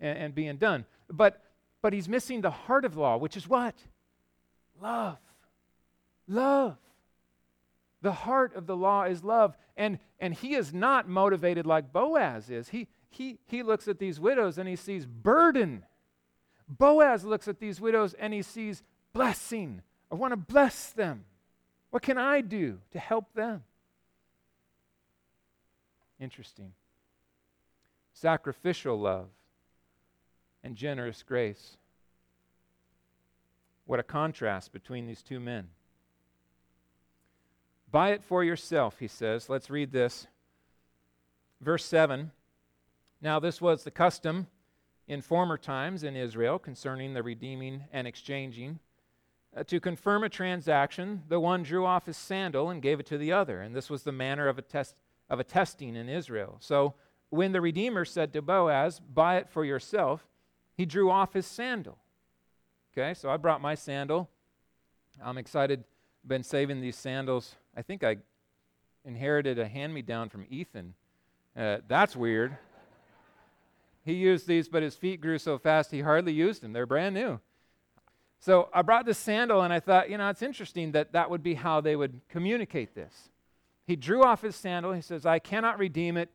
and, 0.00 0.18
and 0.18 0.34
being 0.34 0.56
done. 0.56 0.84
But, 1.08 1.40
but 1.80 1.92
he's 1.92 2.08
missing 2.08 2.40
the 2.40 2.50
heart 2.50 2.84
of 2.84 2.96
law, 2.96 3.16
which 3.16 3.36
is 3.36 3.48
what? 3.48 3.76
Love. 4.82 5.18
Love. 6.26 6.76
The 8.02 8.12
heart 8.12 8.54
of 8.54 8.66
the 8.66 8.76
law 8.76 9.04
is 9.04 9.24
love. 9.24 9.56
And, 9.76 9.98
and 10.20 10.34
he 10.34 10.54
is 10.54 10.72
not 10.72 11.08
motivated 11.08 11.66
like 11.66 11.92
Boaz 11.92 12.50
is. 12.50 12.68
He, 12.68 12.88
he, 13.10 13.38
he 13.46 13.62
looks 13.62 13.88
at 13.88 13.98
these 13.98 14.20
widows 14.20 14.58
and 14.58 14.68
he 14.68 14.76
sees 14.76 15.06
burden. 15.06 15.84
Boaz 16.68 17.24
looks 17.24 17.48
at 17.48 17.60
these 17.60 17.80
widows 17.80 18.14
and 18.14 18.32
he 18.32 18.42
sees 18.42 18.82
blessing. 19.12 19.82
I 20.10 20.16
want 20.16 20.32
to 20.32 20.36
bless 20.36 20.90
them. 20.90 21.24
What 21.90 22.02
can 22.02 22.18
I 22.18 22.40
do 22.40 22.78
to 22.92 22.98
help 22.98 23.32
them? 23.34 23.62
Interesting. 26.20 26.72
Sacrificial 28.12 28.98
love 28.98 29.28
and 30.62 30.76
generous 30.76 31.22
grace. 31.22 31.76
What 33.86 34.00
a 34.00 34.02
contrast 34.02 34.72
between 34.72 35.06
these 35.06 35.22
two 35.22 35.38
men. 35.40 35.68
Buy 37.94 38.10
it 38.10 38.24
for 38.24 38.42
yourself, 38.42 38.98
he 38.98 39.06
says. 39.06 39.48
Let's 39.48 39.70
read 39.70 39.92
this. 39.92 40.26
Verse 41.60 41.84
7. 41.84 42.32
Now, 43.22 43.38
this 43.38 43.60
was 43.60 43.84
the 43.84 43.92
custom 43.92 44.48
in 45.06 45.22
former 45.22 45.56
times 45.56 46.02
in 46.02 46.16
Israel 46.16 46.58
concerning 46.58 47.14
the 47.14 47.22
redeeming 47.22 47.84
and 47.92 48.08
exchanging 48.08 48.80
uh, 49.56 49.62
to 49.62 49.78
confirm 49.78 50.24
a 50.24 50.28
transaction, 50.28 51.22
the 51.28 51.38
one 51.38 51.62
drew 51.62 51.86
off 51.86 52.06
his 52.06 52.16
sandal 52.16 52.68
and 52.68 52.82
gave 52.82 52.98
it 52.98 53.06
to 53.06 53.16
the 53.16 53.30
other. 53.30 53.60
And 53.60 53.76
this 53.76 53.88
was 53.88 54.02
the 54.02 54.10
manner 54.10 54.48
of 54.48 54.58
a, 54.58 54.62
test, 54.62 54.96
of 55.30 55.38
a 55.38 55.44
testing 55.44 55.94
in 55.94 56.08
Israel. 56.08 56.56
So 56.58 56.94
when 57.30 57.52
the 57.52 57.60
Redeemer 57.60 58.04
said 58.04 58.32
to 58.32 58.42
Boaz, 58.42 58.98
Buy 58.98 59.36
it 59.36 59.48
for 59.48 59.64
yourself, 59.64 60.26
he 60.76 60.84
drew 60.84 61.12
off 61.12 61.34
his 61.34 61.46
sandal. 61.46 61.98
Okay, 62.92 63.14
so 63.14 63.30
I 63.30 63.36
brought 63.36 63.60
my 63.60 63.76
sandal. 63.76 64.28
I'm 65.24 65.38
excited. 65.38 65.84
Been 66.26 66.42
saving 66.42 66.80
these 66.80 66.96
sandals. 66.96 67.54
I 67.76 67.82
think 67.82 68.04
I 68.04 68.16
inherited 69.04 69.58
a 69.58 69.68
hand 69.68 69.92
me 69.92 70.02
down 70.02 70.28
from 70.28 70.46
Ethan. 70.48 70.94
Uh, 71.56 71.78
that's 71.88 72.16
weird. 72.16 72.56
he 74.04 74.14
used 74.14 74.46
these, 74.46 74.68
but 74.68 74.82
his 74.82 74.96
feet 74.96 75.20
grew 75.20 75.38
so 75.38 75.58
fast 75.58 75.90
he 75.90 76.00
hardly 76.00 76.32
used 76.32 76.62
them. 76.62 76.72
They're 76.72 76.86
brand 76.86 77.14
new. 77.14 77.40
So 78.38 78.68
I 78.74 78.82
brought 78.82 79.06
this 79.06 79.18
sandal 79.18 79.62
and 79.62 79.72
I 79.72 79.80
thought, 79.80 80.10
you 80.10 80.18
know, 80.18 80.28
it's 80.28 80.42
interesting 80.42 80.92
that 80.92 81.12
that 81.12 81.30
would 81.30 81.42
be 81.42 81.54
how 81.54 81.80
they 81.80 81.96
would 81.96 82.20
communicate 82.28 82.94
this. 82.94 83.30
He 83.86 83.96
drew 83.96 84.22
off 84.22 84.42
his 84.42 84.56
sandal. 84.56 84.92
He 84.92 85.00
says, 85.00 85.26
I 85.26 85.38
cannot 85.38 85.78
redeem 85.78 86.16
it. 86.16 86.30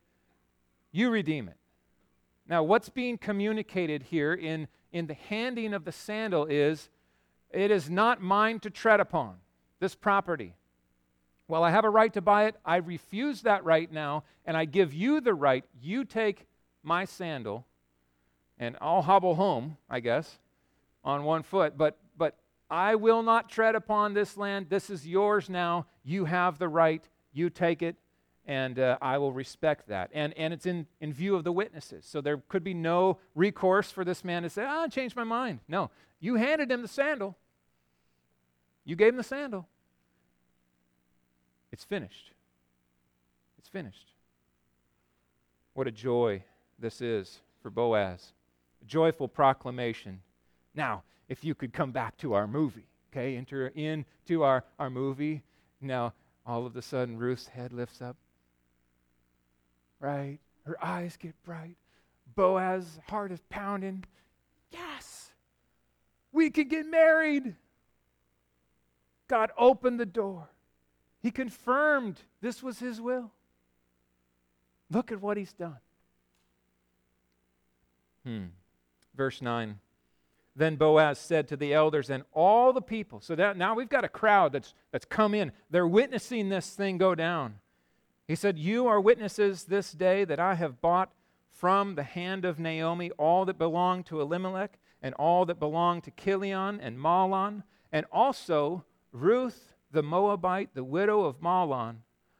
You 0.92 1.10
redeem 1.10 1.48
it. 1.48 1.56
Now, 2.48 2.64
what's 2.64 2.88
being 2.88 3.16
communicated 3.16 4.02
here 4.02 4.34
in, 4.34 4.66
in 4.92 5.06
the 5.06 5.14
handing 5.14 5.72
of 5.72 5.84
the 5.84 5.92
sandal 5.92 6.46
is 6.46 6.88
it 7.50 7.70
is 7.70 7.88
not 7.88 8.20
mine 8.20 8.58
to 8.60 8.70
tread 8.70 8.98
upon, 8.98 9.36
this 9.78 9.94
property. 9.94 10.54
Well, 11.50 11.64
I 11.64 11.72
have 11.72 11.84
a 11.84 11.90
right 11.90 12.12
to 12.12 12.20
buy 12.20 12.44
it. 12.44 12.54
I 12.64 12.76
refuse 12.76 13.42
that 13.42 13.64
right 13.64 13.90
now, 13.90 14.22
and 14.46 14.56
I 14.56 14.66
give 14.66 14.94
you 14.94 15.20
the 15.20 15.34
right. 15.34 15.64
You 15.82 16.04
take 16.04 16.46
my 16.84 17.04
sandal, 17.04 17.66
and 18.56 18.76
I'll 18.80 19.02
hobble 19.02 19.34
home, 19.34 19.76
I 19.88 19.98
guess, 19.98 20.38
on 21.02 21.24
one 21.24 21.42
foot. 21.42 21.76
But, 21.76 21.98
but 22.16 22.36
I 22.70 22.94
will 22.94 23.24
not 23.24 23.48
tread 23.48 23.74
upon 23.74 24.14
this 24.14 24.36
land. 24.36 24.66
This 24.68 24.90
is 24.90 25.08
yours 25.08 25.50
now. 25.50 25.86
You 26.04 26.26
have 26.26 26.60
the 26.60 26.68
right. 26.68 27.02
You 27.32 27.50
take 27.50 27.82
it 27.82 27.96
and 28.46 28.78
uh, 28.78 28.96
I 29.02 29.18
will 29.18 29.32
respect 29.32 29.88
that. 29.88 30.10
And, 30.12 30.36
and 30.36 30.52
it's 30.52 30.66
in, 30.66 30.86
in 31.00 31.12
view 31.12 31.36
of 31.36 31.44
the 31.44 31.52
witnesses. 31.52 32.04
So 32.04 32.20
there 32.20 32.38
could 32.48 32.64
be 32.64 32.74
no 32.74 33.18
recourse 33.34 33.90
for 33.90 34.04
this 34.04 34.24
man 34.24 34.42
to 34.42 34.50
say, 34.50 34.64
ah, 34.66 34.82
I 34.82 34.88
changed 34.88 35.14
my 35.14 35.24
mind. 35.24 35.60
No, 35.68 35.90
you 36.20 36.36
handed 36.36 36.70
him 36.70 36.82
the 36.82 36.88
sandal, 36.88 37.36
you 38.84 38.96
gave 38.96 39.10
him 39.10 39.16
the 39.16 39.22
sandal. 39.22 39.68
It's 41.80 41.84
finished. 41.86 42.32
It's 43.58 43.68
finished. 43.68 44.12
What 45.72 45.86
a 45.86 45.90
joy 45.90 46.44
this 46.78 47.00
is 47.00 47.40
for 47.62 47.70
Boaz. 47.70 48.34
A 48.82 48.84
joyful 48.84 49.28
proclamation. 49.28 50.20
Now, 50.74 51.04
if 51.30 51.42
you 51.42 51.54
could 51.54 51.72
come 51.72 51.90
back 51.90 52.18
to 52.18 52.34
our 52.34 52.46
movie, 52.46 52.86
okay, 53.10 53.34
enter 53.34 53.68
into 53.68 54.42
our, 54.42 54.62
our 54.78 54.90
movie. 54.90 55.42
Now, 55.80 56.12
all 56.46 56.66
of 56.66 56.76
a 56.76 56.82
sudden, 56.82 57.16
Ruth's 57.16 57.48
head 57.48 57.72
lifts 57.72 58.02
up 58.02 58.16
right? 60.00 60.38
Her 60.64 60.82
eyes 60.82 61.16
get 61.16 61.40
bright. 61.44 61.76
Boaz's 62.34 62.98
heart 63.08 63.30
is 63.30 63.40
pounding. 63.50 64.04
Yes, 64.70 65.32
we 66.32 66.50
can 66.50 66.68
get 66.68 66.86
married. 66.86 67.54
God 69.28 69.50
opened 69.56 70.00
the 70.00 70.06
door. 70.06 70.48
He 71.20 71.30
confirmed 71.30 72.20
this 72.40 72.62
was 72.62 72.78
His 72.78 73.00
will. 73.00 73.30
Look 74.90 75.12
at 75.12 75.20
what 75.20 75.36
He's 75.36 75.52
done. 75.52 75.78
Hmm. 78.24 78.44
Verse 79.14 79.40
9. 79.42 79.78
Then 80.56 80.76
Boaz 80.76 81.18
said 81.18 81.46
to 81.48 81.56
the 81.56 81.72
elders 81.72 82.10
and 82.10 82.24
all 82.32 82.72
the 82.72 82.82
people. 82.82 83.20
So 83.20 83.34
that 83.36 83.56
now 83.56 83.74
we've 83.74 83.88
got 83.88 84.04
a 84.04 84.08
crowd 84.08 84.52
that's, 84.52 84.74
that's 84.92 85.04
come 85.04 85.34
in. 85.34 85.52
They're 85.70 85.86
witnessing 85.86 86.48
this 86.48 86.70
thing 86.70 86.98
go 86.98 87.14
down. 87.14 87.56
He 88.26 88.34
said, 88.34 88.58
You 88.58 88.86
are 88.86 89.00
witnesses 89.00 89.64
this 89.64 89.92
day 89.92 90.24
that 90.24 90.40
I 90.40 90.54
have 90.54 90.80
bought 90.80 91.12
from 91.50 91.94
the 91.94 92.02
hand 92.02 92.44
of 92.44 92.58
Naomi 92.58 93.10
all 93.12 93.44
that 93.44 93.58
belonged 93.58 94.06
to 94.06 94.20
Elimelech, 94.20 94.78
and 95.02 95.14
all 95.14 95.44
that 95.46 95.58
belonged 95.58 96.04
to 96.04 96.10
Chilion 96.12 96.80
and 96.80 96.98
Mahlon, 96.98 97.62
and 97.92 98.06
also 98.12 98.84
Ruth 99.12 99.69
the 99.90 100.02
Moabite, 100.02 100.74
the 100.74 100.84
widow 100.84 101.24
of 101.24 101.40
Mahlon, 101.40 101.96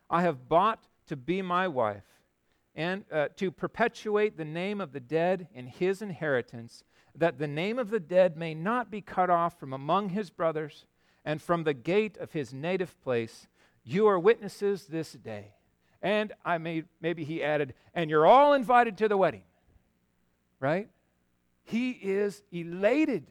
I 0.08 0.22
have 0.22 0.48
bought 0.48 0.86
to 1.06 1.16
be 1.16 1.42
my 1.42 1.68
wife, 1.68 2.04
and 2.74 3.04
uh, 3.12 3.28
to 3.36 3.50
perpetuate 3.50 4.36
the 4.36 4.44
name 4.44 4.80
of 4.80 4.92
the 4.92 5.00
dead 5.00 5.48
in 5.54 5.66
his 5.66 6.02
inheritance, 6.02 6.84
that 7.14 7.38
the 7.38 7.48
name 7.48 7.78
of 7.78 7.90
the 7.90 8.00
dead 8.00 8.36
may 8.36 8.54
not 8.54 8.90
be 8.90 9.00
cut 9.00 9.30
off 9.30 9.58
from 9.58 9.72
among 9.72 10.10
his 10.10 10.30
brothers, 10.30 10.86
and 11.24 11.42
from 11.42 11.64
the 11.64 11.74
gate 11.74 12.16
of 12.16 12.32
his 12.32 12.52
native 12.52 13.00
place. 13.02 13.46
You 13.84 14.06
are 14.06 14.18
witnesses 14.18 14.86
this 14.86 15.12
day. 15.12 15.54
And 16.02 16.32
I 16.44 16.58
may, 16.58 16.84
maybe 17.00 17.24
he 17.24 17.42
added, 17.42 17.74
and 17.94 18.08
you're 18.08 18.26
all 18.26 18.54
invited 18.54 18.96
to 18.98 19.08
the 19.08 19.16
wedding. 19.16 19.42
Right? 20.60 20.88
He 21.62 21.90
is 21.90 22.42
elated 22.50 23.26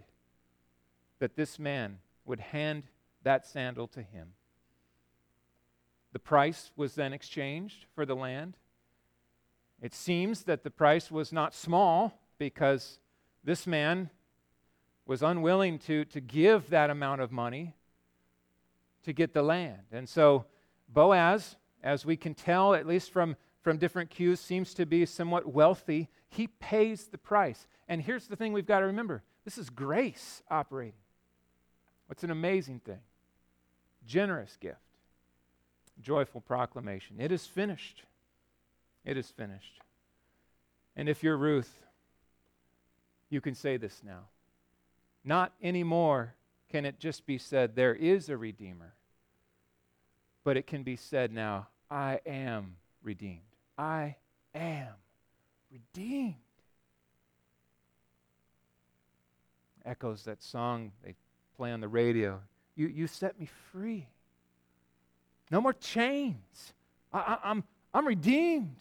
that 1.19 1.35
this 1.35 1.57
man 1.57 1.97
would 2.25 2.39
hand 2.39 2.83
that 3.29 3.45
sandal 3.45 3.87
to 3.87 4.01
him. 4.01 4.29
The 6.13 6.17
price 6.17 6.71
was 6.75 6.95
then 6.95 7.13
exchanged 7.13 7.85
for 7.93 8.03
the 8.03 8.15
land. 8.15 8.57
It 9.83 9.93
seems 9.93 10.45
that 10.45 10.63
the 10.63 10.71
price 10.71 11.11
was 11.11 11.31
not 11.31 11.53
small 11.53 12.19
because 12.39 12.97
this 13.43 13.67
man 13.67 14.09
was 15.05 15.21
unwilling 15.21 15.77
to, 15.77 16.05
to 16.05 16.19
give 16.19 16.71
that 16.71 16.89
amount 16.89 17.21
of 17.21 17.31
money 17.31 17.75
to 19.03 19.13
get 19.13 19.35
the 19.35 19.43
land. 19.43 19.83
And 19.91 20.09
so 20.09 20.45
Boaz 20.91 21.55
as 21.83 22.07
we 22.07 22.17
can 22.17 22.33
tell, 22.33 22.73
at 22.73 22.87
least 22.87 23.11
from, 23.11 23.35
from 23.61 23.77
different 23.77 24.09
cues, 24.09 24.39
seems 24.39 24.73
to 24.73 24.87
be 24.87 25.05
somewhat 25.05 25.53
wealthy. 25.53 26.09
He 26.29 26.47
pays 26.47 27.05
the 27.05 27.19
price. 27.19 27.67
And 27.87 28.01
here's 28.01 28.25
the 28.25 28.35
thing 28.35 28.53
we've 28.53 28.65
got 28.65 28.79
to 28.79 28.87
remember 28.87 29.21
this 29.45 29.59
is 29.59 29.69
grace 29.69 30.41
operating. 30.49 30.99
What's 32.07 32.23
an 32.23 32.31
amazing 32.31 32.79
thing? 32.79 33.01
Generous 34.09 34.57
gift, 34.59 34.77
joyful 36.01 36.41
proclamation. 36.41 37.17
It 37.19 37.31
is 37.31 37.45
finished. 37.45 38.03
It 39.05 39.17
is 39.17 39.29
finished. 39.29 39.79
And 40.95 41.07
if 41.07 41.21
you're 41.21 41.37
Ruth, 41.37 41.77
you 43.29 43.39
can 43.39 43.53
say 43.53 43.77
this 43.77 44.01
now. 44.03 44.21
Not 45.23 45.53
anymore 45.61 46.33
can 46.69 46.85
it 46.85 46.99
just 46.99 47.25
be 47.25 47.37
said, 47.37 47.75
there 47.75 47.93
is 47.93 48.29
a 48.29 48.37
Redeemer 48.37 48.93
but 50.43 50.57
it 50.57 50.65
can 50.65 50.81
be 50.81 50.95
said 50.95 51.31
now 51.31 51.67
I 51.91 52.19
am 52.25 52.75
redeemed. 53.03 53.41
I 53.77 54.15
am 54.55 54.93
redeemed. 55.71 56.35
Echoes 59.85 60.23
that 60.23 60.41
song 60.41 60.91
they 61.03 61.15
play 61.55 61.71
on 61.71 61.81
the 61.81 61.87
radio. 61.87 62.41
You, 62.79 62.87
you 62.87 63.07
set 63.07 63.37
me 63.37 63.49
free. 63.73 64.07
No 65.51 65.59
more 65.59 65.73
chains. 65.73 66.73
I, 67.11 67.19
I, 67.19 67.49
I'm, 67.49 67.65
I'm 67.93 68.07
redeemed. 68.07 68.77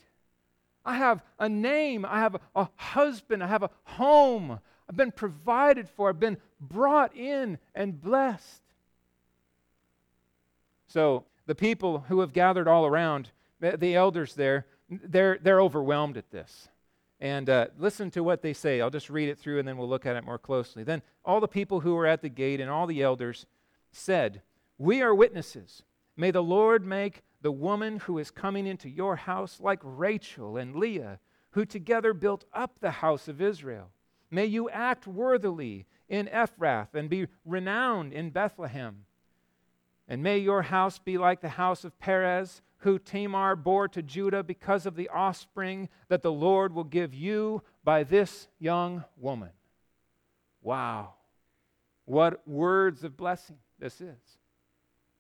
I 0.85 0.97
have 0.97 1.21
a 1.37 1.49
name. 1.49 2.05
I 2.05 2.21
have 2.21 2.37
a, 2.37 2.41
a 2.55 2.69
husband. 2.77 3.43
I 3.43 3.49
have 3.49 3.65
a 3.65 3.71
home. 3.83 4.61
I've 4.89 4.97
been 4.97 5.11
provided 5.11 5.89
for. 5.89 6.11
I've 6.11 6.21
been 6.21 6.37
brought 6.61 7.17
in 7.17 7.59
and 7.75 8.01
blessed. 8.01 8.63
So, 10.87 11.25
the 11.47 11.57
people 11.57 12.05
who 12.07 12.21
have 12.21 12.33
gathered 12.33 12.69
all 12.69 12.87
around, 12.87 13.31
the, 13.59 13.77
the 13.77 13.97
elders 13.97 14.35
there, 14.35 14.67
they're, 14.89 15.39
they're 15.43 15.61
overwhelmed 15.61 16.17
at 16.17 16.31
this. 16.31 16.69
And 17.19 17.51
uh, 17.51 17.67
listen 17.77 18.13
to 18.13 18.23
what 18.23 18.43
they 18.43 18.53
say. 18.53 18.81
I'll 18.81 18.91
just 18.91 19.11
read 19.11 19.29
it 19.29 19.41
through 19.41 19.59
and 19.59 19.67
then 19.67 19.77
we'll 19.77 19.89
look 19.89 20.07
at 20.07 20.15
it 20.15 20.25
more 20.25 20.39
closely. 20.39 20.85
Then 20.85 21.03
all 21.25 21.41
the 21.41 21.49
people 21.49 21.81
who 21.81 21.97
were 21.97 22.07
at 22.07 22.23
the 22.23 22.29
gate 22.29 22.61
and 22.61 22.71
all 22.71 22.87
the 22.87 23.03
elders 23.03 23.45
said, 23.99 24.43
We 24.79 25.03
are 25.03 25.15
witnesses. 25.15 25.83
May 26.17 26.31
the 26.31 26.43
Lord 26.43 26.85
make 26.85 27.23
the 27.43 27.53
woman 27.53 27.99
who 28.01 28.19
is 28.19 28.31
coming 28.31 28.67
into 28.67 28.89
your 28.89 29.17
house 29.17 29.61
like 29.61 29.81
Rachel 29.83 30.57
and 30.57 30.75
Leah, 30.75 31.21
who 31.51 31.65
together 31.65 32.13
built 32.13 32.45
up 32.53 32.79
the 32.81 32.91
house 32.91 33.29
of 33.29 33.41
Israel. 33.41 33.91
May 34.31 34.47
you 34.47 34.69
act 34.71 35.07
worthily 35.07 35.87
in 36.09 36.27
Ephrath 36.27 36.95
and 36.95 37.09
be 37.09 37.29
renowned 37.45 38.13
in 38.13 38.31
Bethlehem. 38.31 39.05
And 40.09 40.23
may 40.23 40.39
your 40.39 40.63
house 40.63 40.99
be 40.99 41.19
like 41.19 41.41
the 41.41 41.51
house 41.51 41.85
of 41.85 41.99
Perez, 41.99 42.63
who 42.79 42.99
Tamar 42.99 43.57
bore 43.57 43.89
to 43.89 44.03
Judah 44.03 44.43
because 44.43 44.87
of 44.87 44.97
the 44.97 45.09
offspring 45.09 45.89
that 46.09 46.23
the 46.23 46.33
Lord 46.33 46.75
will 46.75 46.85
give 46.85 47.15
you 47.15 47.63
by 47.85 48.05
this 48.05 48.49
young 48.59 49.05
woman. 49.17 49.51
Wow. 50.63 51.15
What 52.05 52.47
words 52.47 53.05
of 53.05 53.17
blessing 53.17 53.59
this 53.79 54.01
is. 54.01 54.39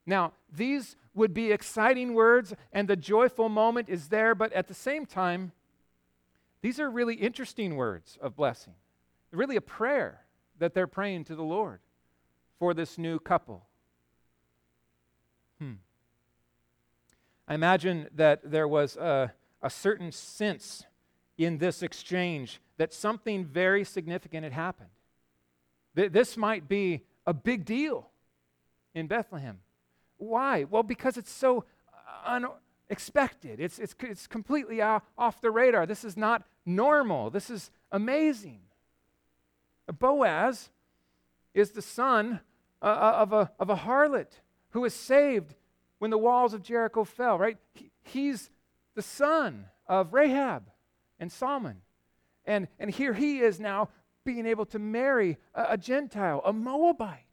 Now, 0.06 0.32
these 0.50 0.96
would 1.14 1.34
be 1.34 1.52
exciting 1.52 2.14
words, 2.14 2.54
and 2.72 2.88
the 2.88 2.96
joyful 2.96 3.48
moment 3.48 3.88
is 3.88 4.08
there, 4.08 4.34
but 4.34 4.52
at 4.52 4.68
the 4.68 4.74
same 4.74 5.04
time, 5.04 5.52
these 6.62 6.80
are 6.80 6.90
really 6.90 7.14
interesting 7.14 7.76
words 7.76 8.18
of 8.20 8.34
blessing. 8.34 8.74
Really, 9.32 9.56
a 9.56 9.60
prayer 9.60 10.22
that 10.58 10.74
they're 10.74 10.86
praying 10.86 11.24
to 11.24 11.34
the 11.34 11.42
Lord 11.42 11.80
for 12.58 12.72
this 12.72 12.96
new 12.96 13.18
couple. 13.18 13.66
Hmm. 15.58 15.74
I 17.46 17.54
imagine 17.54 18.08
that 18.14 18.50
there 18.50 18.66
was 18.66 18.96
a, 18.96 19.32
a 19.62 19.70
certain 19.70 20.10
sense 20.10 20.84
in 21.36 21.58
this 21.58 21.82
exchange 21.82 22.60
that 22.78 22.92
something 22.92 23.44
very 23.44 23.84
significant 23.84 24.44
had 24.44 24.52
happened. 24.52 24.90
Th- 25.94 26.10
this 26.10 26.36
might 26.36 26.68
be 26.68 27.04
a 27.26 27.34
big 27.34 27.64
deal 27.64 28.10
in 28.94 29.06
Bethlehem. 29.06 29.60
Why? 30.16 30.64
Well, 30.64 30.82
because 30.82 31.16
it's 31.16 31.30
so 31.30 31.64
unexpected. 32.26 33.60
It's, 33.60 33.78
it's, 33.78 33.94
it's 34.00 34.26
completely 34.26 34.80
off 34.80 35.40
the 35.40 35.50
radar. 35.50 35.86
This 35.86 36.04
is 36.04 36.16
not 36.16 36.44
normal. 36.66 37.30
This 37.30 37.50
is 37.50 37.70
amazing. 37.92 38.60
Boaz 39.98 40.70
is 41.54 41.70
the 41.70 41.82
son 41.82 42.40
uh, 42.82 42.84
uh, 42.84 43.14
of, 43.18 43.32
a, 43.32 43.50
of 43.58 43.70
a 43.70 43.76
harlot 43.76 44.40
who 44.70 44.82
was 44.82 44.94
saved 44.94 45.54
when 45.98 46.10
the 46.10 46.18
walls 46.18 46.54
of 46.54 46.62
Jericho 46.62 47.04
fell, 47.04 47.38
right? 47.38 47.56
He, 47.74 47.90
he's 48.02 48.50
the 48.94 49.02
son 49.02 49.66
of 49.86 50.12
Rahab 50.12 50.70
and 51.18 51.32
Salmon. 51.32 51.78
And, 52.44 52.68
and 52.78 52.90
here 52.90 53.14
he 53.14 53.40
is 53.40 53.58
now 53.58 53.88
being 54.24 54.46
able 54.46 54.66
to 54.66 54.78
marry 54.78 55.38
a, 55.54 55.66
a 55.70 55.76
Gentile, 55.76 56.42
a 56.44 56.52
Moabite, 56.52 57.24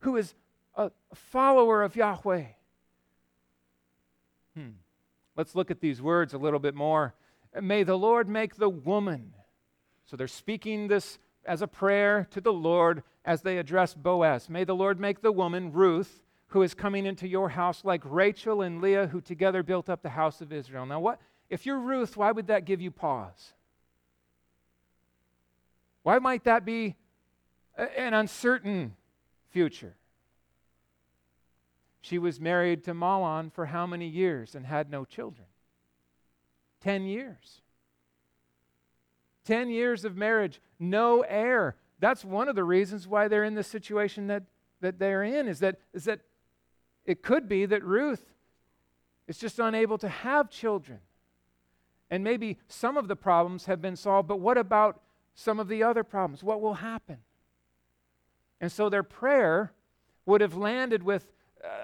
who 0.00 0.16
is 0.16 0.34
a, 0.76 0.90
follower 1.14 1.82
of 1.82 1.96
Yahweh. 1.96 2.44
Hmm. 4.56 4.68
Let's 5.36 5.54
look 5.54 5.70
at 5.70 5.80
these 5.80 6.00
words 6.00 6.34
a 6.34 6.38
little 6.38 6.58
bit 6.58 6.74
more. 6.74 7.14
May 7.60 7.82
the 7.82 7.98
Lord 7.98 8.28
make 8.28 8.56
the 8.56 8.68
woman. 8.68 9.32
So 10.06 10.16
they're 10.16 10.28
speaking 10.28 10.88
this 10.88 11.18
as 11.44 11.62
a 11.62 11.66
prayer 11.66 12.26
to 12.30 12.40
the 12.40 12.52
Lord 12.52 13.02
as 13.24 13.42
they 13.42 13.58
address 13.58 13.94
Boaz. 13.94 14.48
May 14.48 14.64
the 14.64 14.74
Lord 14.74 15.00
make 15.00 15.22
the 15.22 15.32
woman, 15.32 15.72
Ruth, 15.72 16.22
who 16.48 16.62
is 16.62 16.74
coming 16.74 17.06
into 17.06 17.26
your 17.26 17.48
house 17.48 17.84
like 17.84 18.02
Rachel 18.04 18.62
and 18.62 18.80
Leah, 18.80 19.08
who 19.08 19.20
together 19.20 19.62
built 19.62 19.88
up 19.88 20.02
the 20.02 20.10
house 20.10 20.40
of 20.40 20.52
Israel. 20.52 20.86
Now, 20.86 21.00
what 21.00 21.20
if 21.50 21.66
you're 21.66 21.78
Ruth, 21.78 22.16
why 22.16 22.32
would 22.32 22.46
that 22.46 22.64
give 22.64 22.80
you 22.80 22.90
pause? 22.90 23.52
Why 26.02 26.18
might 26.18 26.44
that 26.44 26.64
be 26.64 26.96
an 27.76 28.14
uncertain 28.14 28.94
future? 29.50 29.94
She 32.04 32.18
was 32.18 32.38
married 32.38 32.84
to 32.84 32.92
Mahlon 32.92 33.50
for 33.50 33.64
how 33.64 33.86
many 33.86 34.06
years 34.06 34.54
and 34.54 34.66
had 34.66 34.90
no 34.90 35.06
children? 35.06 35.46
Ten 36.82 37.06
years. 37.06 37.62
Ten 39.46 39.70
years 39.70 40.04
of 40.04 40.14
marriage, 40.14 40.60
no 40.78 41.22
heir. 41.22 41.76
That's 42.00 42.22
one 42.22 42.46
of 42.46 42.56
the 42.56 42.62
reasons 42.62 43.08
why 43.08 43.26
they're 43.28 43.42
in 43.42 43.54
the 43.54 43.62
situation 43.62 44.26
that, 44.26 44.42
that 44.82 44.98
they're 44.98 45.22
in, 45.22 45.48
is 45.48 45.60
that, 45.60 45.78
is 45.94 46.04
that 46.04 46.20
it 47.06 47.22
could 47.22 47.48
be 47.48 47.64
that 47.64 47.82
Ruth 47.82 48.34
is 49.26 49.38
just 49.38 49.58
unable 49.58 49.96
to 49.96 50.08
have 50.10 50.50
children. 50.50 50.98
And 52.10 52.22
maybe 52.22 52.58
some 52.68 52.98
of 52.98 53.08
the 53.08 53.16
problems 53.16 53.64
have 53.64 53.80
been 53.80 53.96
solved, 53.96 54.28
but 54.28 54.40
what 54.40 54.58
about 54.58 55.00
some 55.34 55.58
of 55.58 55.68
the 55.68 55.82
other 55.82 56.04
problems? 56.04 56.44
What 56.44 56.60
will 56.60 56.74
happen? 56.74 57.20
And 58.60 58.70
so 58.70 58.90
their 58.90 59.02
prayer 59.02 59.72
would 60.26 60.42
have 60.42 60.54
landed 60.54 61.02
with 61.02 61.30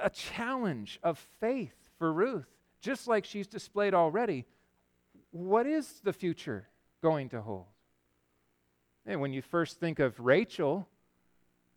a 0.03 0.11
challenge 0.11 0.99
of 1.03 1.19
faith 1.41 1.75
for 1.99 2.13
Ruth, 2.13 2.47
just 2.81 3.09
like 3.09 3.25
she's 3.25 3.47
displayed 3.47 3.95
already. 3.95 4.47
What 5.31 5.67
is 5.67 6.01
the 6.03 6.13
future 6.13 6.69
going 7.03 7.29
to 7.31 7.41
hold? 7.41 7.67
And 9.07 9.21
when 9.21 9.33
you 9.33 9.43
first 9.43 9.81
think 9.81 9.99
of 9.99 10.19
Rachel 10.21 10.89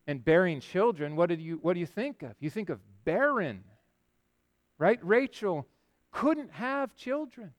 and 0.05 0.23
bearing 0.23 0.59
children, 0.59 1.15
what, 1.15 1.29
did 1.29 1.39
you, 1.39 1.59
what 1.61 1.73
do 1.73 1.79
you 1.79 1.85
think 1.85 2.21
of? 2.23 2.33
You 2.39 2.49
think 2.49 2.69
of 2.69 2.79
barren, 3.05 3.63
right? 4.77 4.99
Rachel 5.01 5.67
couldn't 6.11 6.51
have 6.51 6.95
children. 6.95 7.53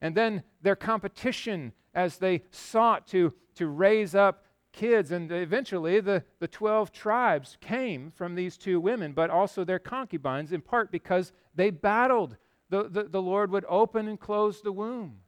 And 0.00 0.14
then 0.14 0.42
their 0.62 0.76
competition 0.76 1.72
as 1.94 2.18
they 2.18 2.42
sought 2.50 3.08
to, 3.08 3.34
to 3.56 3.66
raise 3.66 4.14
up 4.14 4.44
kids. 4.72 5.10
And 5.12 5.30
eventually, 5.30 6.00
the, 6.00 6.24
the 6.38 6.48
12 6.48 6.92
tribes 6.92 7.56
came 7.60 8.10
from 8.10 8.34
these 8.34 8.56
two 8.56 8.80
women, 8.80 9.12
but 9.12 9.30
also 9.30 9.64
their 9.64 9.78
concubines, 9.78 10.52
in 10.52 10.60
part 10.60 10.90
because 10.90 11.32
they 11.54 11.70
battled. 11.70 12.36
The, 12.68 12.88
the, 12.88 13.04
the 13.04 13.22
Lord 13.22 13.50
would 13.50 13.64
open 13.68 14.06
and 14.06 14.18
close 14.18 14.62
the 14.62 14.72
womb. 14.72 15.18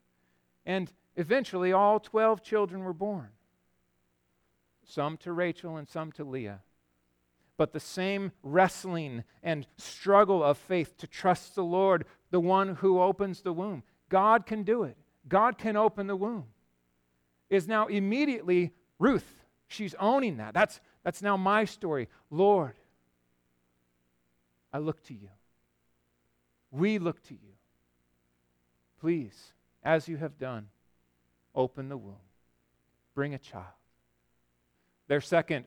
And 0.65 0.93
eventually, 1.17 1.73
all 1.73 1.99
12 1.99 2.43
children 2.43 2.85
were 2.85 2.93
born 2.93 3.31
some 4.85 5.17
to 5.19 5.33
Rachel 5.33 5.77
and 5.77 5.89
some 5.89 6.13
to 6.13 6.25
Leah. 6.25 6.61
But 7.57 7.73
the 7.73 7.81
same 7.81 8.33
wrestling 8.43 9.25
and 9.43 9.67
struggle 9.77 10.43
of 10.43 10.59
faith 10.59 10.97
to 10.99 11.07
trust 11.07 11.55
the 11.55 11.65
Lord, 11.65 12.05
the 12.31 12.41
one 12.41 12.77
who 12.77 13.01
opens 13.01 13.43
the 13.43 13.53
womb. 13.53 13.83
God 14.09 14.47
can 14.47 14.63
do 14.63 14.83
it. 14.83 14.97
God 15.29 15.59
can 15.59 15.77
open 15.77 16.07
the 16.07 16.17
womb. 16.17 16.47
Is 17.51 17.69
now 17.69 17.87
immediately 17.87 18.73
Ruth, 19.03 19.43
she's 19.67 19.97
owning 19.99 20.37
that. 20.37 20.55
That's, 20.55 20.81
that's 21.03 21.23
now 21.23 21.37
my 21.37 21.65
story. 21.65 22.09
Lord, 22.31 22.75
I 24.73 24.79
look 24.79 25.03
to 25.07 25.13
you. 25.13 25.29
We 26.71 27.01
look 27.01 27.21
to 27.25 27.35
you. 27.35 27.55
Please, 29.01 29.55
as 29.83 30.07
you 30.07 30.19
have 30.19 30.39
done, 30.39 30.69
open 31.53 31.89
the 31.89 31.97
womb, 31.97 32.15
bring 33.13 33.35
a 33.35 33.39
child. 33.39 33.65
Their 35.09 35.21
second 35.21 35.65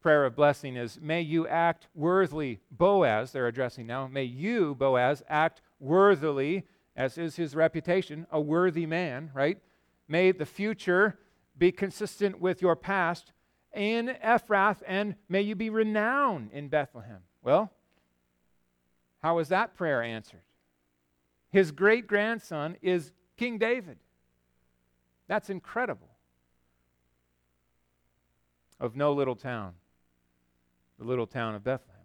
prayer 0.00 0.24
of 0.24 0.34
blessing 0.34 0.76
is 0.76 0.98
May 0.98 1.20
you 1.20 1.46
act 1.46 1.88
worthily, 1.94 2.60
Boaz, 2.70 3.32
they're 3.32 3.48
addressing 3.48 3.86
now. 3.86 4.06
May 4.06 4.24
you, 4.24 4.74
Boaz, 4.74 5.22
act 5.28 5.60
worthily, 5.78 6.64
as 6.96 7.18
is 7.18 7.36
his 7.36 7.54
reputation, 7.54 8.26
a 8.30 8.40
worthy 8.40 8.86
man, 8.86 9.30
right? 9.34 9.58
May 10.08 10.32
the 10.32 10.46
future 10.46 11.18
be 11.62 11.70
consistent 11.70 12.40
with 12.40 12.60
your 12.60 12.74
past 12.74 13.30
in 13.72 14.16
Ephrath, 14.24 14.82
and 14.84 15.14
may 15.28 15.40
you 15.42 15.54
be 15.54 15.70
renowned 15.70 16.50
in 16.52 16.66
Bethlehem. 16.66 17.20
Well, 17.40 17.70
how 19.22 19.36
was 19.36 19.50
that 19.50 19.76
prayer 19.76 20.02
answered? 20.02 20.42
His 21.50 21.70
great 21.70 22.08
grandson 22.08 22.78
is 22.82 23.12
King 23.36 23.58
David. 23.58 23.98
That's 25.28 25.50
incredible. 25.50 26.08
Of 28.80 28.96
no 28.96 29.12
little 29.12 29.36
town, 29.36 29.74
the 30.98 31.04
little 31.04 31.28
town 31.28 31.54
of 31.54 31.62
Bethlehem. 31.62 32.02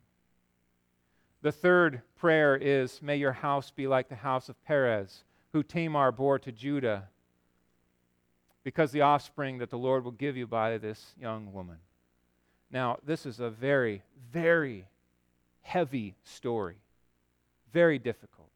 The 1.41 1.51
third 1.51 2.03
prayer 2.15 2.55
is 2.55 3.01
May 3.01 3.15
your 3.15 3.31
house 3.31 3.71
be 3.71 3.87
like 3.87 4.07
the 4.07 4.17
house 4.17 4.49
of 4.49 4.63
Perez, 4.63 5.23
who 5.51 5.63
Tamar 5.63 6.11
bore 6.11 6.37
to 6.37 6.51
Judah 6.51 7.09
because 8.67 8.91
the 8.91 8.99
offspring 8.99 9.59
that 9.59 9.69
the 9.69 9.77
Lord 9.77 10.03
will 10.03 10.11
give 10.11 10.35
you 10.35 10.45
by 10.45 10.77
this 10.77 11.15
young 11.17 11.53
woman. 11.53 11.77
Now, 12.69 12.97
this 13.01 13.25
is 13.25 13.39
a 13.39 13.49
very, 13.49 14.03
very 14.33 14.89
heavy 15.61 16.15
story, 16.25 16.75
very 17.71 17.97
difficult. 17.97 18.49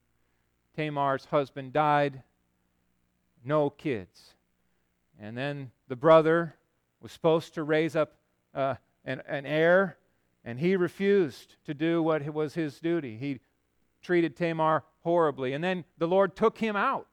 Tamar's 0.75 1.23
husband 1.23 1.71
died, 1.71 2.23
no 3.45 3.69
kids. 3.69 4.33
And 5.17 5.37
then 5.37 5.71
the 5.87 5.95
brother 5.95 6.55
was 7.01 7.13
supposed 7.13 7.53
to 7.53 7.63
raise 7.63 7.95
up 7.95 8.15
uh, 8.53 8.75
an, 9.05 9.21
an 9.29 9.45
heir, 9.45 9.95
and 10.43 10.59
he 10.59 10.75
refused 10.75 11.55
to 11.67 11.73
do 11.73 12.03
what 12.03 12.21
was 12.33 12.53
his 12.53 12.81
duty. 12.81 13.15
He 13.15 13.39
treated 14.01 14.35
Tamar 14.35 14.83
horribly. 15.03 15.53
And 15.53 15.63
then 15.63 15.85
the 15.97 16.07
Lord 16.09 16.35
took 16.35 16.57
him 16.57 16.75
out 16.75 17.07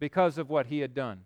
because 0.00 0.38
of 0.38 0.50
what 0.50 0.66
he 0.66 0.80
had 0.80 0.92
done 0.92 1.20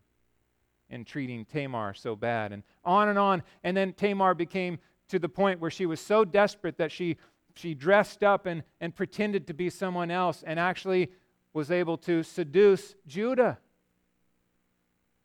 in 0.90 1.04
treating 1.04 1.44
Tamar 1.44 1.94
so 1.94 2.14
bad, 2.16 2.52
and 2.52 2.62
on 2.84 3.08
and 3.08 3.18
on. 3.18 3.42
And 3.64 3.76
then 3.76 3.92
Tamar 3.92 4.34
became 4.34 4.78
to 5.08 5.18
the 5.18 5.28
point 5.28 5.60
where 5.60 5.70
she 5.70 5.86
was 5.86 6.00
so 6.00 6.24
desperate 6.24 6.78
that 6.78 6.92
she, 6.92 7.16
she 7.54 7.74
dressed 7.74 8.22
up 8.22 8.46
and, 8.46 8.62
and 8.80 8.94
pretended 8.94 9.46
to 9.46 9.54
be 9.54 9.70
someone 9.70 10.10
else 10.10 10.42
and 10.46 10.58
actually 10.58 11.10
was 11.52 11.70
able 11.70 11.96
to 11.96 12.22
seduce 12.22 12.94
Judah, 13.06 13.58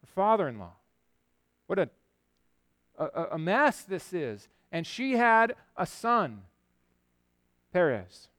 her 0.01 0.07
father 0.07 0.47
in 0.47 0.59
law. 0.59 0.73
What 1.67 1.79
a, 1.79 1.89
a, 2.97 3.27
a 3.33 3.37
mess 3.37 3.81
this 3.81 4.13
is. 4.13 4.47
And 4.71 4.87
she 4.87 5.13
had 5.13 5.55
a 5.75 5.85
son, 5.85 6.43
Perez. 7.73 8.29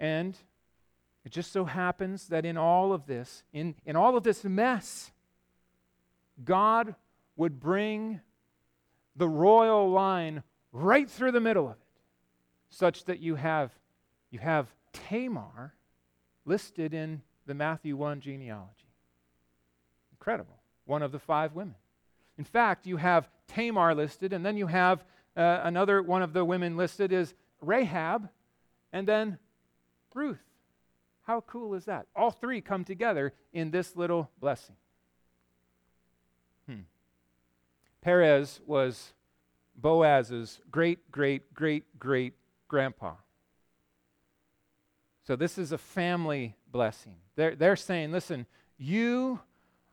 And 0.00 0.36
it 1.24 1.30
just 1.30 1.52
so 1.52 1.64
happens 1.64 2.26
that 2.28 2.44
in 2.44 2.56
all 2.56 2.92
of 2.92 3.06
this, 3.06 3.44
in, 3.52 3.76
in 3.86 3.94
all 3.94 4.16
of 4.16 4.24
this 4.24 4.42
mess, 4.42 5.11
God 6.44 6.94
would 7.36 7.60
bring 7.60 8.20
the 9.16 9.28
royal 9.28 9.90
line 9.90 10.42
right 10.72 11.08
through 11.08 11.32
the 11.32 11.40
middle 11.40 11.66
of 11.66 11.72
it, 11.72 11.78
such 12.70 13.04
that 13.04 13.20
you 13.20 13.34
have, 13.36 13.70
you 14.30 14.38
have 14.38 14.68
Tamar 14.92 15.74
listed 16.44 16.94
in 16.94 17.22
the 17.46 17.54
Matthew 17.54 17.96
1 17.96 18.20
genealogy. 18.20 18.70
Incredible. 20.12 20.58
One 20.84 21.02
of 21.02 21.12
the 21.12 21.18
five 21.18 21.54
women. 21.54 21.74
In 22.38 22.44
fact, 22.44 22.86
you 22.86 22.96
have 22.96 23.28
Tamar 23.48 23.94
listed, 23.94 24.32
and 24.32 24.44
then 24.44 24.56
you 24.56 24.66
have 24.66 25.04
uh, 25.36 25.60
another 25.62 26.02
one 26.02 26.22
of 26.22 26.32
the 26.32 26.44
women 26.44 26.76
listed 26.76 27.12
is 27.12 27.34
Rahab, 27.60 28.28
and 28.92 29.06
then 29.06 29.38
Ruth. 30.14 30.42
How 31.22 31.40
cool 31.42 31.74
is 31.74 31.84
that? 31.84 32.06
All 32.16 32.30
three 32.30 32.60
come 32.60 32.84
together 32.84 33.32
in 33.52 33.70
this 33.70 33.96
little 33.96 34.30
blessing. 34.40 34.76
Hmm. 36.66 36.80
Perez 38.00 38.60
was 38.66 39.12
Boaz's 39.76 40.60
great, 40.70 41.10
great, 41.10 41.54
great, 41.54 41.84
great 41.98 42.34
grandpa. 42.68 43.14
So 45.24 45.36
this 45.36 45.56
is 45.56 45.72
a 45.72 45.78
family 45.78 46.56
blessing. 46.70 47.16
They're, 47.36 47.54
they're 47.54 47.76
saying, 47.76 48.12
listen, 48.12 48.46
you 48.76 49.40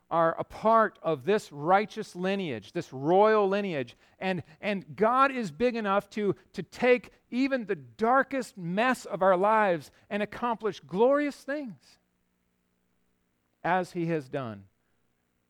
are 0.09 0.35
a 0.39 0.43
part 0.43 0.97
of 1.03 1.23
this 1.23 1.51
righteous 1.51 2.15
lineage, 2.15 2.71
this 2.71 2.91
royal 2.91 3.47
lineage. 3.47 3.95
And, 4.17 4.41
and 4.59 4.95
God 4.95 5.31
is 5.31 5.51
big 5.51 5.75
enough 5.75 6.09
to, 6.11 6.35
to 6.53 6.63
take 6.63 7.11
even 7.29 7.65
the 7.65 7.75
darkest 7.75 8.57
mess 8.57 9.05
of 9.05 9.21
our 9.21 9.37
lives 9.37 9.91
and 10.09 10.23
accomplish 10.23 10.79
glorious 10.79 11.35
things, 11.35 11.99
as 13.63 13.91
He 13.91 14.07
has 14.07 14.27
done 14.27 14.63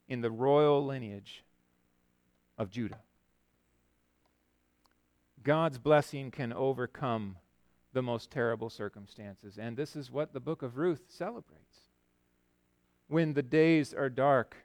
in 0.10 0.22
the 0.22 0.32
royal 0.32 0.84
lineage 0.86 1.46
of 2.58 2.70
Judah. 2.70 3.00
God's 5.44 5.78
blessing 5.78 6.32
can 6.32 6.52
overcome 6.52 7.38
the 7.94 8.02
most 8.02 8.30
terrible 8.30 8.70
circumstances. 8.70 9.58
And 9.58 9.78
this 9.78 9.96
is 9.96 10.12
what 10.12 10.34
the 10.34 10.40
book 10.40 10.62
of 10.62 10.78
Ruth 10.78 11.06
celebrates. 11.08 11.80
When 13.08 13.34
the 13.34 13.44
days 13.44 13.94
are 13.94 14.10
dark, 14.10 14.56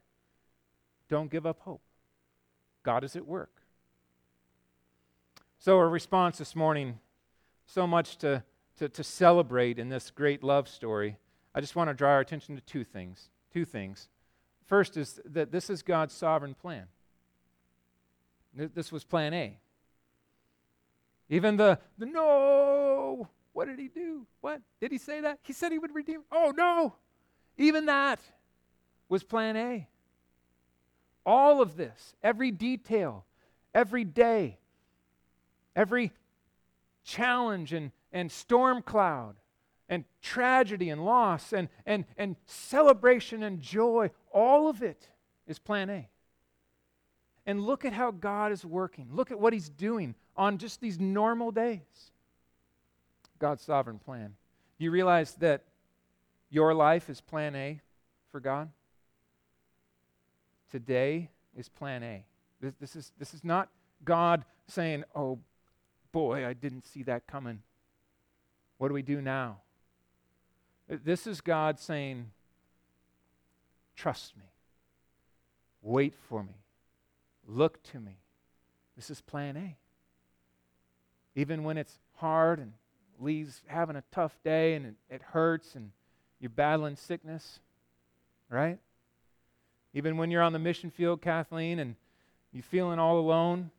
don't 1.09 1.31
give 1.31 1.47
up 1.47 1.61
hope. 1.61 1.83
God 2.83 3.05
is 3.05 3.17
at 3.17 3.27
work. 3.27 3.63
So, 5.59 5.79
a 5.79 5.87
response 5.87 6.37
this 6.37 6.55
morning, 6.55 6.99
so 7.67 7.87
much 7.87 8.19
to, 8.19 8.43
to, 8.79 8.89
to 8.91 9.03
celebrate 9.03 9.79
in 9.79 9.89
this 9.89 10.11
great 10.11 10.43
love 10.43 10.69
story. 10.69 11.17
I 11.55 11.61
just 11.61 11.77
want 11.77 11.89
to 11.89 11.95
draw 11.95 12.11
our 12.11 12.21
attention 12.21 12.55
to 12.57 12.61
two 12.61 12.85
things. 12.85 13.31
Two 13.53 13.65
things. 13.65 14.09
First 14.67 14.97
is 14.97 15.21
that 15.27 15.53
this 15.53 15.69
is 15.69 15.83
God's 15.83 16.15
sovereign 16.15 16.55
plan. 16.55 16.87
This 18.55 18.93
was 18.93 19.05
plan 19.05 19.35
A. 19.35 19.59
Even 21.29 21.57
the, 21.57 21.79
the 21.99 22.07
no, 22.07 23.29
what 23.53 23.67
did 23.67 23.79
he 23.79 23.89
do? 23.89 24.27
What? 24.41 24.61
Did 24.81 24.93
he 24.93 24.99
say 24.99 25.23
that? 25.23 25.39
He 25.43 25.53
said 25.53 25.73
he 25.73 25.79
would 25.79 25.95
redeem. 25.95 26.23
Oh, 26.31 26.53
no. 26.57 26.95
Even 27.57 27.87
that 27.87 28.21
was 29.09 29.23
plan 29.23 29.57
A. 29.57 29.89
All 31.27 31.63
of 31.63 31.77
this, 31.77 32.15
every 32.23 32.51
detail, 32.51 33.25
every 33.75 34.05
day, 34.05 34.59
every 35.75 36.13
challenge 37.05 37.73
and, 37.73 37.93
and 38.13 38.31
storm 38.31 38.83
cloud 38.83 39.37
and 39.95 40.05
tragedy 40.21 40.91
and 40.91 41.05
loss 41.05 41.53
and, 41.53 41.69
and, 41.87 42.05
and 42.19 42.35
celebration 42.47 43.45
and 43.45 43.61
joy, 43.61 44.11
all 44.33 44.69
of 44.69 44.83
it 44.83 45.09
is 45.47 45.59
plan 45.59 45.89
A. 45.89 46.09
And 47.47 47.61
look 47.61 47.85
at 47.85 47.93
how 47.93 48.11
God 48.11 48.51
is 48.51 48.65
working. 48.65 49.09
Look 49.13 49.31
at 49.31 49.39
what 49.39 49.53
He's 49.53 49.69
doing 49.69 50.17
on 50.37 50.59
just 50.59 50.81
these 50.81 50.99
normal 50.99 51.53
days. 51.53 52.11
God's 53.39 53.63
sovereign 53.63 53.99
plan. 53.99 54.35
Do 54.79 54.85
you 54.85 54.91
realize 54.91 55.35
that 55.35 55.63
your 56.51 56.75
life 56.75 57.09
is 57.09 57.21
plan 57.21 57.55
A 57.55 57.81
for 58.33 58.41
God? 58.41 58.71
Today 60.71 61.31
is 61.57 61.69
plan 61.69 62.03
A. 62.03 62.25
This, 62.61 62.75
this, 62.81 62.97
is, 62.97 63.13
this 63.17 63.33
is 63.33 63.45
not 63.45 63.69
God 64.05 64.45
saying, 64.67 65.05
oh 65.15 65.39
boy, 66.11 66.45
I 66.45 66.53
didn't 66.53 66.85
see 66.85 67.05
that 67.05 67.29
coming. 67.29 67.61
What 68.79 68.89
do 68.89 68.95
we 68.95 69.03
do 69.03 69.21
now? 69.21 69.59
This 70.89 71.27
is 71.27 71.41
God 71.41 71.79
saying, 71.79 72.31
trust 73.97 74.37
me, 74.37 74.45
wait 75.83 76.15
for 76.15 76.43
me, 76.43 76.55
look 77.47 77.83
to 77.85 78.01
me. 78.01 78.19
This 78.97 79.11
is 79.11 79.21
plan 79.21 79.57
A 79.57 79.77
even 81.35 81.65
when 81.65 81.77
it's 81.77 81.99
hard 82.17 82.59
and 82.59 82.73
Lee's 83.21 83.63
having 83.67 83.97
a 83.97 84.05
tough 84.13 84.37
day 84.45 84.75
and 84.75 84.87
it, 84.87 84.95
it 85.11 85.23
hurts 85.23 85.75
and 85.75 85.91
you're 86.41 86.51
battling 86.51 86.97
sickness, 86.97 87.61
right? 88.49 88.79
Even 89.93 90.17
when 90.17 90.31
you're 90.31 90.43
on 90.43 90.53
the 90.53 90.59
mission 90.59 90.91
field, 90.91 91.23
Kathleen, 91.23 91.79
and 91.79 91.97
you're 92.53 92.63
feeling 92.63 92.99
all 92.99 93.19
alone 93.19 93.71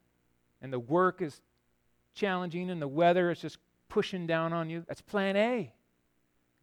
and 0.61 0.71
the 0.71 0.79
work 0.79 1.21
is 1.21 1.41
challenging 2.13 2.69
and 2.69 2.81
the 2.81 2.87
weather 2.87 3.29
is 3.31 3.39
just 3.39 3.57
pushing 3.89 4.25
down 4.25 4.53
on 4.53 4.69
you, 4.69 4.83
that's 4.87 5.01
plan 5.01 5.35
A. 5.35 5.71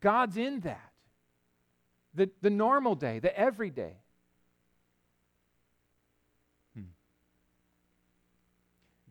God's 0.03 0.37
in 0.37 0.61
that. 0.61 0.91
The, 2.15 2.29
the 2.43 2.51
normal 2.51 2.95
day, 2.95 3.21
the 3.21 3.35
everyday. 3.39 3.95
Hmm. 6.75 6.91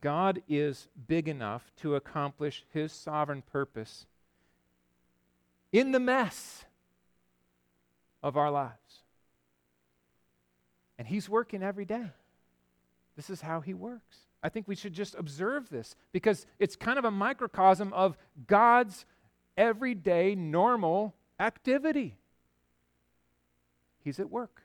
God 0.02 0.44
is 0.48 0.88
big 1.08 1.28
enough 1.28 1.72
to 1.78 1.96
accomplish 1.96 2.64
his 2.72 2.92
sovereign 2.92 3.42
purpose 3.42 4.06
in 5.72 5.94
the 5.94 6.00
mess 6.00 6.66
of 8.22 8.38
our 8.38 8.52
lives. 8.52 8.76
And 11.00 11.08
he's 11.08 11.28
working 11.28 11.64
every 11.64 11.86
day. 11.86 12.12
This 13.16 13.32
is 13.32 13.42
how 13.42 13.62
he 13.62 13.74
works. 13.74 14.18
I 14.44 14.50
think 14.50 14.68
we 14.68 14.76
should 14.76 14.94
just 14.94 15.16
observe 15.16 15.70
this 15.70 15.96
because 16.12 16.46
it's 16.60 16.76
kind 16.76 17.00
of 17.00 17.06
a 17.06 17.12
microcosm 17.12 17.94
of 17.94 18.18
God's 18.48 19.06
everyday 19.58 20.36
normal 20.36 21.16
activity. 21.40 22.18
He's 24.04 24.20
at 24.20 24.30
work. 24.30 24.64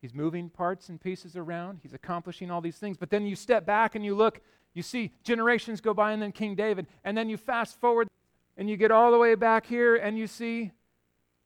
He's 0.00 0.14
moving 0.14 0.50
parts 0.50 0.88
and 0.88 1.00
pieces 1.00 1.36
around. 1.36 1.80
He's 1.82 1.94
accomplishing 1.94 2.50
all 2.50 2.60
these 2.60 2.76
things. 2.76 2.96
But 2.96 3.10
then 3.10 3.26
you 3.26 3.34
step 3.34 3.66
back 3.66 3.94
and 3.94 4.04
you 4.04 4.14
look, 4.14 4.40
you 4.74 4.82
see 4.82 5.12
generations 5.24 5.80
go 5.80 5.94
by 5.94 6.12
and 6.12 6.22
then 6.22 6.32
King 6.32 6.54
David. 6.54 6.86
And 7.04 7.16
then 7.16 7.28
you 7.28 7.36
fast 7.36 7.80
forward 7.80 8.08
and 8.56 8.70
you 8.70 8.76
get 8.76 8.90
all 8.90 9.10
the 9.10 9.18
way 9.18 9.34
back 9.34 9.66
here 9.66 9.96
and 9.96 10.18
you 10.18 10.26
see 10.26 10.72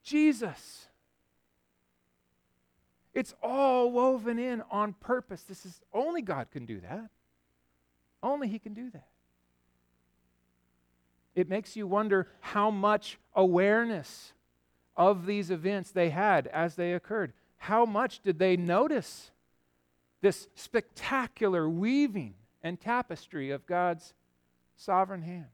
Jesus. 0.02 0.88
It's 3.14 3.34
all 3.42 3.90
woven 3.90 4.38
in 4.38 4.62
on 4.70 4.92
purpose. 4.94 5.42
This 5.42 5.66
is 5.66 5.80
only 5.92 6.22
God 6.22 6.50
can 6.50 6.66
do 6.66 6.80
that. 6.80 7.10
Only 8.22 8.48
He 8.48 8.58
can 8.58 8.74
do 8.74 8.90
that. 8.90 9.08
It 11.40 11.48
makes 11.48 11.76
you 11.76 11.86
wonder 11.86 12.28
how 12.40 12.70
much 12.70 13.18
awareness 13.34 14.32
of 14.96 15.26
these 15.26 15.50
events 15.50 15.90
they 15.90 16.10
had 16.10 16.46
as 16.48 16.76
they 16.76 16.92
occurred 16.92 17.32
how 17.60 17.84
much 17.84 18.20
did 18.20 18.38
they 18.38 18.56
notice 18.56 19.30
this 20.22 20.48
spectacular 20.54 21.68
weaving 21.68 22.34
and 22.62 22.80
tapestry 22.80 23.50
of 23.50 23.66
God's 23.66 24.14
sovereign 24.76 25.20
hand? 25.20 25.44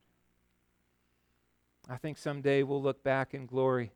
I 1.91 1.97
think 1.97 2.17
someday 2.17 2.63
we'll 2.63 2.81
look 2.81 3.03
back 3.03 3.35
in 3.35 3.47
glory 3.47 3.91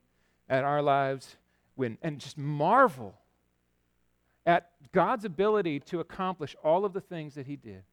at 0.49 0.65
our 0.65 0.83
lives 0.83 1.37
when, 1.77 1.99
and 2.03 2.19
just 2.19 2.37
marvel 2.37 3.15
at 4.45 4.73
God's 4.91 5.25
ability 5.25 5.79
to 5.79 6.01
accomplish 6.01 6.57
all 6.65 6.85
of 6.85 6.93
the 6.93 7.01
things 7.01 7.37
that 7.37 7.47
He 7.47 7.55
did 7.55 7.85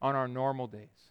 on 0.00 0.16
our 0.16 0.28
normal 0.28 0.66
days. 0.66 1.10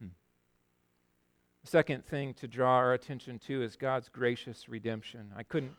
Hmm. 0.00 0.06
The 0.06 1.49
second 1.68 2.06
thing 2.06 2.34
to 2.34 2.48
draw 2.48 2.76
our 2.76 2.92
attention 2.92 3.38
to 3.46 3.62
is 3.62 3.76
God's 3.76 4.08
gracious 4.08 4.68
redemption. 4.68 5.32
I 5.36 5.42
couldn't 5.42 5.72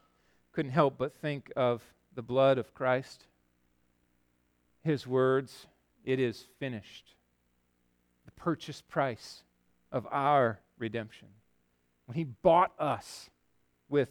couldn't 0.52 0.72
help 0.72 0.98
but 0.98 1.16
think 1.16 1.52
of 1.56 1.82
the 2.14 2.22
blood 2.22 2.58
of 2.58 2.74
Christ. 2.74 3.26
His 4.84 5.08
words, 5.08 5.68
it 6.04 6.20
is 6.20 6.46
finished. 6.60 7.16
The 8.26 8.32
purchase 8.32 8.82
price 8.82 9.44
of 9.92 10.08
our 10.12 10.60
redemption. 10.78 11.30
When 12.06 12.18
he 12.18 12.26
bought 12.26 12.74
us 12.78 13.30
with 13.88 14.10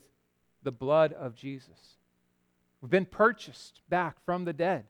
the 0.62 0.72
blood 0.72 1.12
of 1.12 1.34
Jesus. 1.34 1.96
We've 2.80 2.90
been 2.90 3.06
purchased 3.06 3.80
back 3.88 4.16
from 4.24 4.44
the 4.44 4.52
dead, 4.52 4.84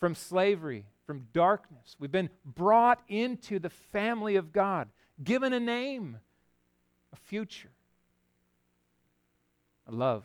from 0.00 0.14
slavery, 0.14 0.86
from 1.06 1.26
darkness. 1.32 1.96
We've 1.98 2.10
been 2.10 2.30
brought 2.44 3.00
into 3.08 3.58
the 3.58 3.70
family 3.70 4.36
of 4.36 4.52
God, 4.52 4.88
given 5.22 5.52
a 5.52 5.60
name, 5.60 6.18
a 7.12 7.16
future, 7.16 7.72
a 9.86 9.92
love. 9.92 10.24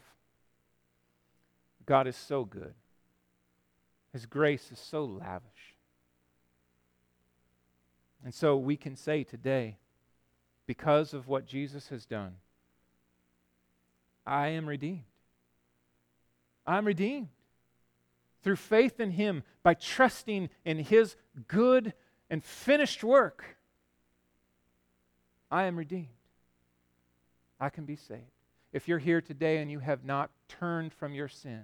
God 1.85 2.07
is 2.07 2.15
so 2.15 2.45
good. 2.45 2.73
His 4.13 4.25
grace 4.25 4.71
is 4.71 4.79
so 4.79 5.05
lavish. 5.05 5.75
And 8.23 8.33
so 8.33 8.57
we 8.57 8.77
can 8.77 8.95
say 8.95 9.23
today, 9.23 9.77
because 10.67 11.13
of 11.13 11.27
what 11.27 11.45
Jesus 11.45 11.89
has 11.89 12.05
done, 12.05 12.35
I 14.25 14.49
am 14.49 14.67
redeemed. 14.67 15.03
I'm 16.67 16.85
redeemed 16.85 17.29
through 18.43 18.57
faith 18.57 18.99
in 18.99 19.11
Him 19.11 19.43
by 19.63 19.73
trusting 19.73 20.49
in 20.63 20.79
His 20.79 21.15
good 21.47 21.93
and 22.29 22.43
finished 22.43 23.03
work. 23.03 23.57
I 25.51 25.63
am 25.63 25.75
redeemed. 25.75 26.07
I 27.59 27.69
can 27.69 27.85
be 27.85 27.95
saved. 27.95 28.21
If 28.73 28.87
you're 28.87 28.99
here 28.99 29.21
today 29.21 29.57
and 29.57 29.69
you 29.69 29.79
have 29.79 30.05
not 30.05 30.31
turned 30.47 30.93
from 30.93 31.13
your 31.13 31.27
sin, 31.27 31.63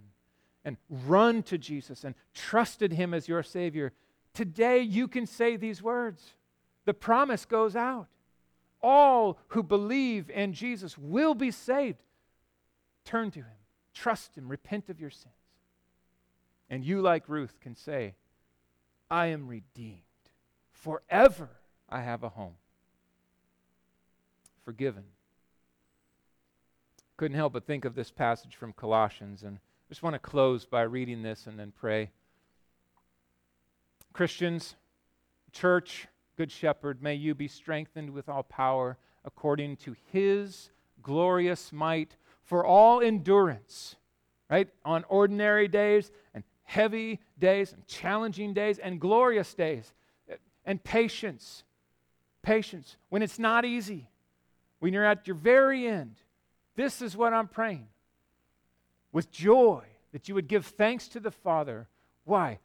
and 0.67 0.75
run 0.89 1.43
to 1.43 1.57
Jesus 1.57 2.03
and 2.03 2.13
trusted 2.33 2.91
Him 2.91 3.13
as 3.13 3.29
your 3.29 3.41
Savior, 3.41 3.93
today 4.33 4.81
you 4.81 5.07
can 5.07 5.25
say 5.25 5.55
these 5.55 5.81
words. 5.81 6.33
The 6.83 6.93
promise 6.93 7.45
goes 7.45 7.73
out. 7.73 8.09
All 8.81 9.39
who 9.47 9.63
believe 9.63 10.29
in 10.29 10.51
Jesus 10.51 10.97
will 10.97 11.33
be 11.33 11.51
saved. 11.51 12.03
Turn 13.05 13.31
to 13.31 13.39
Him, 13.39 13.57
trust 13.93 14.37
Him, 14.37 14.49
repent 14.49 14.89
of 14.89 14.99
your 14.99 15.09
sins. 15.09 15.33
And 16.69 16.83
you, 16.83 17.01
like 17.01 17.29
Ruth, 17.29 17.61
can 17.61 17.73
say, 17.73 18.15
I 19.09 19.27
am 19.27 19.47
redeemed. 19.47 20.01
Forever 20.73 21.47
I 21.89 22.01
have 22.01 22.23
a 22.23 22.29
home. 22.29 22.55
Forgiven. 24.67 25.05
Couldn't 27.15 27.37
help 27.37 27.53
but 27.53 27.65
think 27.65 27.85
of 27.85 27.95
this 27.95 28.11
passage 28.11 28.57
from 28.57 28.73
Colossians, 28.73 29.43
and 29.43 29.59
I 29.59 29.87
just 29.87 30.03
want 30.03 30.15
to 30.15 30.19
close 30.19 30.65
by 30.65 30.81
reading 30.81 31.23
this 31.23 31.47
and 31.47 31.57
then 31.57 31.71
pray. 31.71 32.11
Christians, 34.11 34.75
church, 35.53 36.09
good 36.35 36.51
shepherd, 36.51 37.01
may 37.01 37.15
you 37.15 37.33
be 37.33 37.47
strengthened 37.47 38.09
with 38.09 38.27
all 38.27 38.43
power 38.43 38.97
according 39.23 39.77
to 39.77 39.95
his 40.11 40.69
glorious 41.01 41.71
might 41.71 42.17
for 42.43 42.65
all 42.65 42.99
endurance, 42.99 43.95
right? 44.49 44.67
On 44.83 45.05
ordinary 45.07 45.69
days 45.69 46.11
and 46.33 46.43
heavy 46.65 47.21
days 47.39 47.71
and 47.71 47.87
challenging 47.87 48.53
days 48.53 48.79
and 48.79 48.99
glorious 48.99 49.53
days 49.53 49.93
and 50.65 50.83
patience. 50.83 51.63
Patience 52.41 52.97
when 53.07 53.21
it's 53.21 53.39
not 53.39 53.63
easy, 53.63 54.09
when 54.79 54.93
you're 54.93 55.05
at 55.05 55.27
your 55.27 55.35
very 55.35 55.87
end. 55.87 56.15
This 56.75 57.01
is 57.01 57.17
what 57.17 57.33
I'm 57.33 57.47
praying. 57.47 57.87
With 59.11 59.31
joy, 59.31 59.83
that 60.11 60.27
you 60.27 60.35
would 60.35 60.47
give 60.47 60.65
thanks 60.65 61.07
to 61.09 61.19
the 61.19 61.31
Father. 61.31 61.87
Why? 62.23 62.59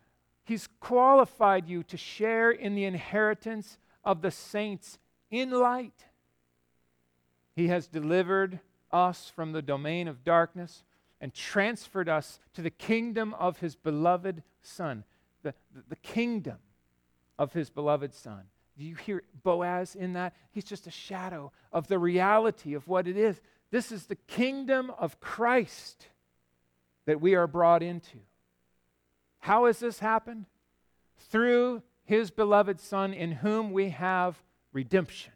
He's 0.45 0.69
qualified 0.81 1.69
you 1.69 1.83
to 1.85 1.97
share 1.97 2.51
in 2.51 2.75
the 2.75 2.85
inheritance 2.85 3.79
of 4.05 4.23
the 4.23 4.31
saints 4.31 4.99
in 5.31 5.51
light. 5.51 6.05
He 7.55 7.69
has 7.69 7.87
delivered 7.87 8.61
us 8.91 9.31
from 9.35 9.53
the 9.53 9.63
domain 9.63 10.09
of 10.09 10.25
darkness 10.25 10.85
and 11.21 11.33
transferred 11.33 12.09
us 12.09 12.41
to 12.55 12.63
the 12.63 12.71
kingdom 12.71 13.35
of 13.35 13.61
his 13.61 13.77
beloved 13.77 14.43
Son, 14.61 15.05
the, 15.43 15.55
the, 15.89 15.97
kingdom 15.97 16.59
of 17.39 17.53
his 17.53 17.71
beloved 17.71 18.13
Son. 18.15 18.43
Do 18.77 18.85
you 18.85 18.95
hear 18.95 19.23
Boaz 19.43 19.95
in 19.95 20.15
that? 20.15 20.35
He's 20.51 20.65
just 20.65 20.87
a 20.87 20.91
shadow 20.91 21.53
of 21.73 21.89
the 21.89 21.99
reality 21.99 22.75
of 22.75 22.89
what 22.89 23.07
it 23.07 23.17
is. 23.17 23.41
This 23.71 23.93
is 23.93 24.07
the 24.07 24.17
kingdom 24.17 24.91
of 24.99 25.21
Christ 25.21 26.09
that 27.07 27.21
we 27.21 27.35
are 27.35 27.47
brought 27.47 27.83
into. 27.83 28.19
How 29.41 29.67
has 29.67 29.81
this 29.81 29.99
happened? 29.99 30.47
Through 31.31 31.83
his 32.05 32.31
beloved 32.31 32.81
Son, 32.81 33.13
in 33.13 33.33
whom 33.33 33.73
we 33.73 33.91
have 33.91 34.43
redemption, 34.73 35.33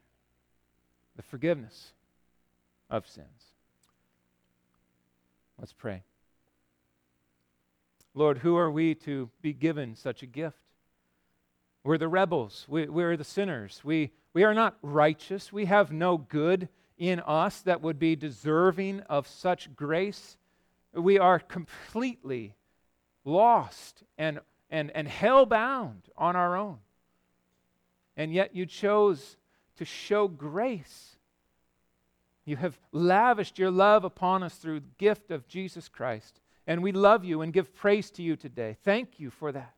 the 1.16 1.22
forgiveness 1.22 1.92
of 2.90 3.06
sins. 3.06 3.52
Let's 5.58 5.72
pray. 5.72 6.02
Lord, 8.14 8.38
who 8.38 8.56
are 8.56 8.70
we 8.70 8.94
to 8.96 9.30
be 9.42 9.52
given 9.52 9.94
such 9.94 10.22
a 10.22 10.26
gift? 10.26 10.56
We're 11.86 11.98
the 11.98 12.08
rebels. 12.08 12.66
We, 12.68 12.86
we're 12.86 13.16
the 13.16 13.24
sinners. 13.24 13.80
We, 13.84 14.10
we 14.34 14.42
are 14.42 14.54
not 14.54 14.76
righteous. 14.82 15.52
We 15.52 15.66
have 15.66 15.92
no 15.92 16.18
good 16.18 16.68
in 16.98 17.20
us 17.20 17.60
that 17.62 17.80
would 17.80 17.98
be 17.98 18.16
deserving 18.16 19.00
of 19.02 19.28
such 19.28 19.74
grace. 19.76 20.36
We 20.92 21.18
are 21.18 21.38
completely 21.38 22.54
lost 23.24 24.02
and, 24.18 24.40
and, 24.68 24.90
and 24.90 25.06
hell 25.06 25.46
bound 25.46 26.02
on 26.16 26.34
our 26.34 26.56
own. 26.56 26.78
And 28.16 28.32
yet 28.32 28.56
you 28.56 28.66
chose 28.66 29.36
to 29.76 29.84
show 29.84 30.26
grace 30.26 31.16
you 32.46 32.56
have 32.56 32.78
lavished 32.92 33.58
your 33.58 33.72
love 33.72 34.04
upon 34.04 34.44
us 34.44 34.54
through 34.54 34.80
the 34.80 34.92
gift 34.98 35.32
of 35.32 35.48
Jesus 35.48 35.88
Christ. 35.88 36.40
And 36.66 36.82
we 36.82 36.92
love 36.92 37.24
you 37.24 37.42
and 37.42 37.52
give 37.52 37.74
praise 37.74 38.10
to 38.12 38.22
you 38.22 38.36
today. 38.36 38.76
Thank 38.84 39.18
you 39.18 39.30
for 39.30 39.52
that. 39.52 39.75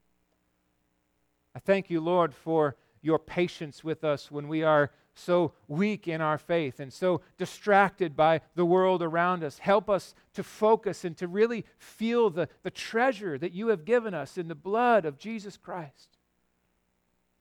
I 1.59 1.61
thank 1.61 1.91
you, 1.91 2.01
Lord, 2.01 2.37
for 2.37 2.77
your 3.03 3.19
patience 3.19 3.83
with 3.83 4.05
us 4.05 4.31
when 4.31 4.47
we 4.47 4.63
are 4.63 4.93
so 5.13 5.55
weak 5.67 6.07
in 6.07 6.21
our 6.21 6.39
faith 6.39 6.79
and 6.79 6.93
so 6.93 7.21
distracted 7.37 8.15
by 8.15 8.43
the 8.55 8.65
world 8.65 9.03
around 9.03 9.43
us. 9.43 9.59
Help 9.59 9.91
us 9.91 10.15
to 10.35 10.45
focus 10.45 11.05
and 11.05 11.17
to 11.17 11.27
really 11.27 11.65
feel 11.77 12.31
the, 12.31 12.49
the 12.63 12.71
treasure 12.71 13.37
that 13.39 13.51
you 13.51 13.67
have 13.67 13.85
given 13.85 14.15
us 14.15 14.39
in 14.39 14.47
the 14.47 14.55
blood 14.55 15.05
of 15.05 15.19
Jesus 15.19 15.57
Christ. 15.57 16.19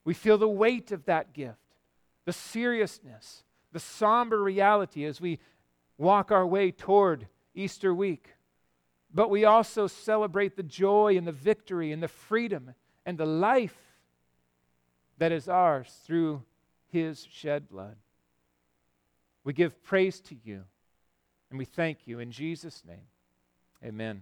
We 0.04 0.16
feel 0.16 0.40
the 0.40 0.50
weight 0.50 0.92
of 0.92 1.06
that 1.06 1.34
gift, 1.34 1.76
the 2.26 2.34
seriousness, 2.34 3.44
the 3.72 3.80
somber 3.80 4.42
reality 4.42 5.06
as 5.06 5.22
we 5.22 5.38
walk 6.00 6.32
our 6.32 6.48
way 6.48 6.72
toward 6.72 7.28
Easter 7.54 7.94
week. 7.94 8.30
But 9.14 9.30
we 9.30 9.46
also 9.46 9.86
celebrate 9.86 10.56
the 10.56 10.64
joy 10.64 11.16
and 11.18 11.28
the 11.28 11.32
victory 11.32 11.92
and 11.92 12.02
the 12.02 12.08
freedom 12.08 12.74
and 13.06 13.20
the 13.20 13.28
life 13.28 13.87
that 15.18 15.32
is 15.32 15.50
ours 15.50 16.00
through 16.06 16.44
his 16.88 17.28
shed 17.32 17.70
blood. 17.70 17.96
We 19.44 19.54
give 19.54 19.84
praise 19.84 20.20
to 20.22 20.36
you 20.44 20.64
and 21.50 21.58
we 21.58 21.66
thank 21.66 22.08
you 22.08 22.20
in 22.20 22.32
Jesus' 22.32 22.84
name. 22.86 23.08
Amen. 23.84 24.22